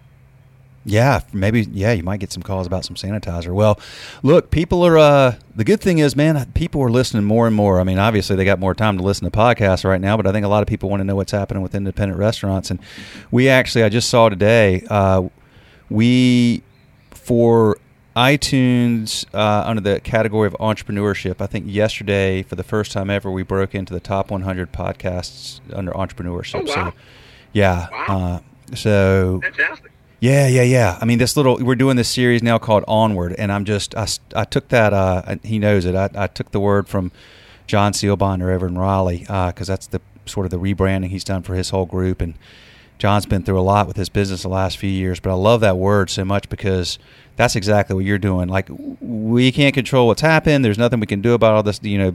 Yeah, 0.89 1.23
maybe. 1.33 1.63
Yeah, 1.63 1.91
you 1.93 2.05
might 2.05 2.21
get 2.21 2.31
some 2.31 2.45
calls 2.45 2.65
about 2.65 2.85
some 2.85 2.95
sanitizer. 2.95 3.53
Well, 3.53 3.79
look, 4.23 4.53
people 4.53 4.87
are. 4.87 4.97
Uh, 4.97 5.35
the 5.57 5.65
good 5.65 5.81
thing 5.81 5.99
is, 5.99 6.15
man, 6.15 6.53
people 6.53 6.81
are 6.81 6.91
listening 6.91 7.25
more 7.25 7.49
and 7.49 7.57
more. 7.57 7.81
I 7.81 7.85
mean, 7.85 7.99
obviously 7.99 8.37
they 8.37 8.45
got 8.45 8.61
more 8.61 8.73
time 8.73 8.97
to 8.97 9.03
listen 9.03 9.29
to 9.29 9.37
podcasts 9.37 9.85
right 9.85 10.01
now, 10.01 10.17
but 10.17 10.29
I 10.29 10.33
think 10.33 10.47
a 10.47 10.49
lot 10.49 10.63
of 10.63 10.69
people 10.69 10.89
want 10.89 11.01
to 11.01 11.05
know 11.05 11.17
what's 11.17 11.33
happening 11.33 11.61
with 11.61 11.75
independent 11.75 12.21
restaurants. 12.21 12.71
And 12.71 12.79
we 13.33 13.49
actually, 13.49 13.83
I 13.83 13.89
just 13.89 14.09
saw 14.09 14.29
today, 14.29 14.87
uh, 14.89 15.29
we 15.91 16.63
for 17.11 17.79
iTunes 18.15 19.25
uh, 19.35 19.65
under 19.67 19.83
the 19.83 20.01
category 20.01 20.47
of 20.47 20.55
entrepreneurship. 20.55 21.41
I 21.41 21.47
think 21.47 21.67
yesterday, 21.69 22.45
for 22.45 22.55
the 22.55 22.63
first 22.63 22.93
time 22.93 23.11
ever, 23.11 23.29
we 23.29 23.43
broke 23.43 23.75
into 23.75 23.93
the 23.93 24.01
top 24.01 24.31
100 24.31 24.73
podcasts 24.73 25.61
under 25.73 25.91
entrepreneurship. 25.91 26.61
Oh, 26.61 26.77
wow. 26.77 26.91
So, 26.91 26.97
yeah. 27.53 27.89
Wow. 27.91 28.07
Uh, 28.09 28.75
so 28.77 29.41
Fantastic. 29.43 29.91
Yeah, 30.21 30.47
yeah, 30.47 30.63
yeah. 30.63 30.99
I 31.01 31.05
mean, 31.05 31.19
this 31.19 31.37
little 31.37 31.59
we're 31.59 31.75
doing 31.75 31.97
this 31.97 32.09
series 32.09 32.43
now 32.43 32.59
called 32.59 32.85
Onward, 32.89 33.35
and 33.35 33.53
I'm 33.53 33.65
just 33.65 33.95
I, 33.95 34.07
I 34.35 34.45
took 34.45 34.69
that. 34.69 34.93
Uh, 34.93 35.37
he 35.43 35.59
knows 35.59 35.85
it. 35.85 35.95
I, 35.95 36.11
I 36.15 36.27
took 36.27 36.51
the 36.53 36.61
word 36.61 36.89
from 36.89 37.13
John 37.67 37.93
Seelbonder 37.93 38.55
over 38.55 38.67
in 38.67 38.79
Raleigh 38.79 39.21
because 39.21 39.67
that's 39.67 39.87
the 39.87 40.01
sort 40.25 40.47
of 40.47 40.51
the 40.51 40.59
rebranding 40.59 41.09
he's 41.09 41.25
done 41.25 41.43
for 41.43 41.55
his 41.55 41.71
whole 41.71 41.87
group, 41.87 42.21
and 42.21 42.35
John's 42.99 43.27
been 43.27 43.43
through 43.43 43.61
a 43.61 43.63
lot 43.63 43.87
with 43.87 43.97
his 43.97 44.09
business 44.09 44.43
the 44.43 44.49
last 44.49 44.79
few 44.79 44.91
years, 44.91 45.21
but 45.21 45.31
I 45.31 45.35
love 45.35 45.61
that 45.61 45.77
word 45.77 46.09
so 46.09 46.25
much 46.25 46.49
because 46.49 46.99
that's 47.37 47.55
exactly 47.55 47.95
what 47.95 48.07
you're 48.07 48.17
doing. 48.17 48.49
Like 48.49 48.69
we 49.01 49.53
can't 49.53 49.75
control 49.75 50.07
what's 50.07 50.23
happened. 50.23 50.65
There's 50.65 50.79
nothing 50.79 51.01
we 51.01 51.07
can 51.07 51.21
do 51.21 51.35
about 51.35 51.55
all 51.55 51.63
this. 51.63 51.79
You 51.83 51.99
know, 51.99 52.11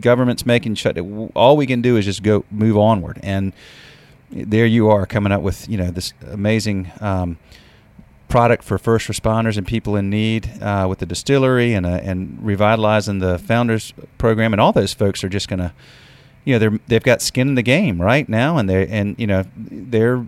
government's 0.00 0.46
making 0.46 0.76
shut. 0.76 0.96
All 1.34 1.56
we 1.56 1.66
can 1.66 1.82
do 1.82 1.96
is 1.96 2.04
just 2.04 2.22
go 2.22 2.44
move 2.50 2.76
onward. 2.76 3.18
And 3.24 3.52
there 4.30 4.66
you 4.66 4.88
are 4.88 5.06
coming 5.06 5.32
up 5.32 5.42
with 5.42 5.68
you 5.68 5.76
know 5.76 5.90
this 5.90 6.12
amazing. 6.26 6.90
Um, 7.00 7.38
product 8.30 8.62
for 8.62 8.78
first 8.78 9.08
responders 9.08 9.58
and 9.58 9.66
people 9.66 9.96
in 9.96 10.08
need 10.08 10.48
uh, 10.62 10.86
with 10.88 11.00
the 11.00 11.06
distillery 11.06 11.74
and 11.74 11.84
uh, 11.84 12.00
and 12.02 12.38
revitalizing 12.40 13.18
the 13.18 13.38
founders 13.38 13.92
program. 14.16 14.54
And 14.54 14.60
all 14.60 14.72
those 14.72 14.94
folks 14.94 15.22
are 15.24 15.28
just 15.28 15.48
going 15.48 15.58
to 15.58 15.72
you 16.44 16.54
know 16.54 16.58
they're 16.58 16.78
they've 16.86 17.02
got 17.02 17.20
skin 17.20 17.48
in 17.48 17.54
the 17.56 17.62
game 17.62 18.00
right 18.00 18.26
now. 18.28 18.56
And 18.56 18.70
they 18.70 18.86
and 18.86 19.16
you 19.18 19.26
know 19.26 19.44
they're 19.56 20.18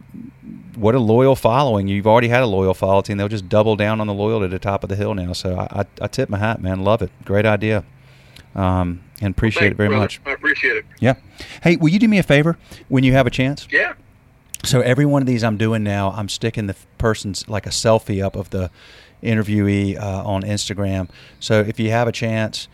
what 0.75 0.95
a 0.95 0.99
loyal 0.99 1.37
following. 1.37 1.89
You've 1.89 2.07
already 2.07 2.29
had 2.29 2.43
a 2.43 2.47
loyal 2.47 2.75
following. 2.75 3.17
They'll 3.17 3.29
just 3.29 3.49
double 3.49 3.77
down 3.77 4.01
on 4.01 4.07
the 4.07 4.15
loyalty 4.15 4.47
at 4.47 4.51
the 4.51 4.59
top 4.59 4.83
of 4.83 4.91
the 4.91 4.97
hill 4.97 5.15
now. 5.15 5.33
So 5.33 5.57
I, 5.57 5.81
I, 5.81 5.87
I 6.03 6.07
tip 6.09 6.29
my 6.29 6.39
hat 6.39 6.61
man. 6.61 6.83
Love 6.83 7.03
it. 7.03 7.11
Great 7.25 7.47
idea 7.47 7.85
um, 8.55 9.03
and 9.21 9.31
appreciate 9.35 9.63
well, 9.63 9.71
it 9.73 9.77
very 9.77 9.89
brother. 9.89 10.03
much 10.05 10.21
I 10.27 10.33
appreciate 10.33 10.77
it. 10.77 10.85
yeah 11.01 11.15
hey 11.63 11.77
will 11.77 11.89
you 11.91 11.99
do 11.99 12.09
me 12.09 12.19
a 12.19 12.23
favor 12.23 12.59
when 12.89 13.05
you 13.05 13.13
have 13.13 13.27
a 13.27 13.31
chance 13.31 13.67
Yeah. 13.71 13.95
so 14.65 14.81
every 14.81 15.07
one 15.07 15.23
of 15.23 15.27
these 15.27 15.43
I'm 15.45 15.57
doing 15.57 15.83
now, 15.83 16.11
I'm 16.11 16.29
sticking 16.29 16.67
the 16.67 16.77
person's 16.99 17.49
like 17.49 17.67
a 17.67 17.71
selfie 17.71 18.23
up 18.25 18.37
of 18.37 18.51
the 18.51 18.71
interviewee 19.23 19.97
uh, 20.01 20.25
on 20.25 20.43
Instagram. 20.43 21.09
So 21.41 21.61
if 21.61 21.79
you 21.79 21.91
have 21.91 22.09
a 22.09 22.13
chance, 22.13 22.67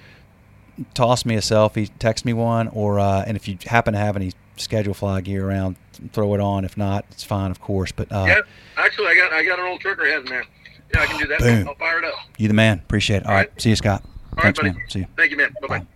toss 0.95 1.25
me 1.25 1.35
a 1.35 1.41
selfie, 1.41 1.91
text 1.99 2.25
me 2.25 2.33
one, 2.33 2.69
or 2.69 2.99
uh, 2.99 3.23
and 3.27 3.37
if 3.37 3.47
you 3.49 3.59
happen 3.67 3.93
to 3.95 3.99
have 3.99 4.17
any 4.17 4.33
SchedulFly 4.57 5.25
gear 5.25 5.47
around, 5.49 5.77
throw 6.13 6.35
it 6.35 6.41
on. 6.41 6.65
If 6.65 6.77
not, 6.77 7.05
it's 7.11 7.23
fine, 7.25 7.51
of 7.51 7.61
course. 7.61 7.93
But 7.93 8.11
uh, 8.13 8.25
yeah. 8.29 8.41
Actually, 8.77 9.09
I 9.09 9.15
got 9.15 9.33
I 9.33 9.45
got 9.45 9.59
an 9.59 9.67
old 9.67 9.81
trigger 9.81 10.07
head 10.07 10.21
in 10.21 10.27
there. 10.27 10.45
Yeah, 10.95 11.03
I 11.03 11.07
can 11.07 11.19
do 11.21 11.27
that. 11.27 11.41
Boom. 11.41 11.69
I'll 11.69 11.75
fire 11.75 11.99
it 11.99 12.05
up. 12.07 12.15
you 12.39 12.49
the 12.49 12.55
man. 12.55 12.79
Appreciate 12.79 13.19
it. 13.19 13.25
All 13.27 13.33
All 13.33 13.37
right. 13.37 13.51
right. 13.51 13.61
See 13.61 13.69
you, 13.71 13.77
Scott. 13.77 14.03
Right, 14.39 14.45
Thanks, 14.55 14.59
buddy. 14.61 14.71
man. 14.71 14.89
See 14.89 14.99
you. 15.01 15.07
Thank 15.17 15.31
you, 15.33 15.37
man. 15.37 15.53
Bye 15.61 15.67
bye. 15.69 15.79
Bye. 15.81 15.87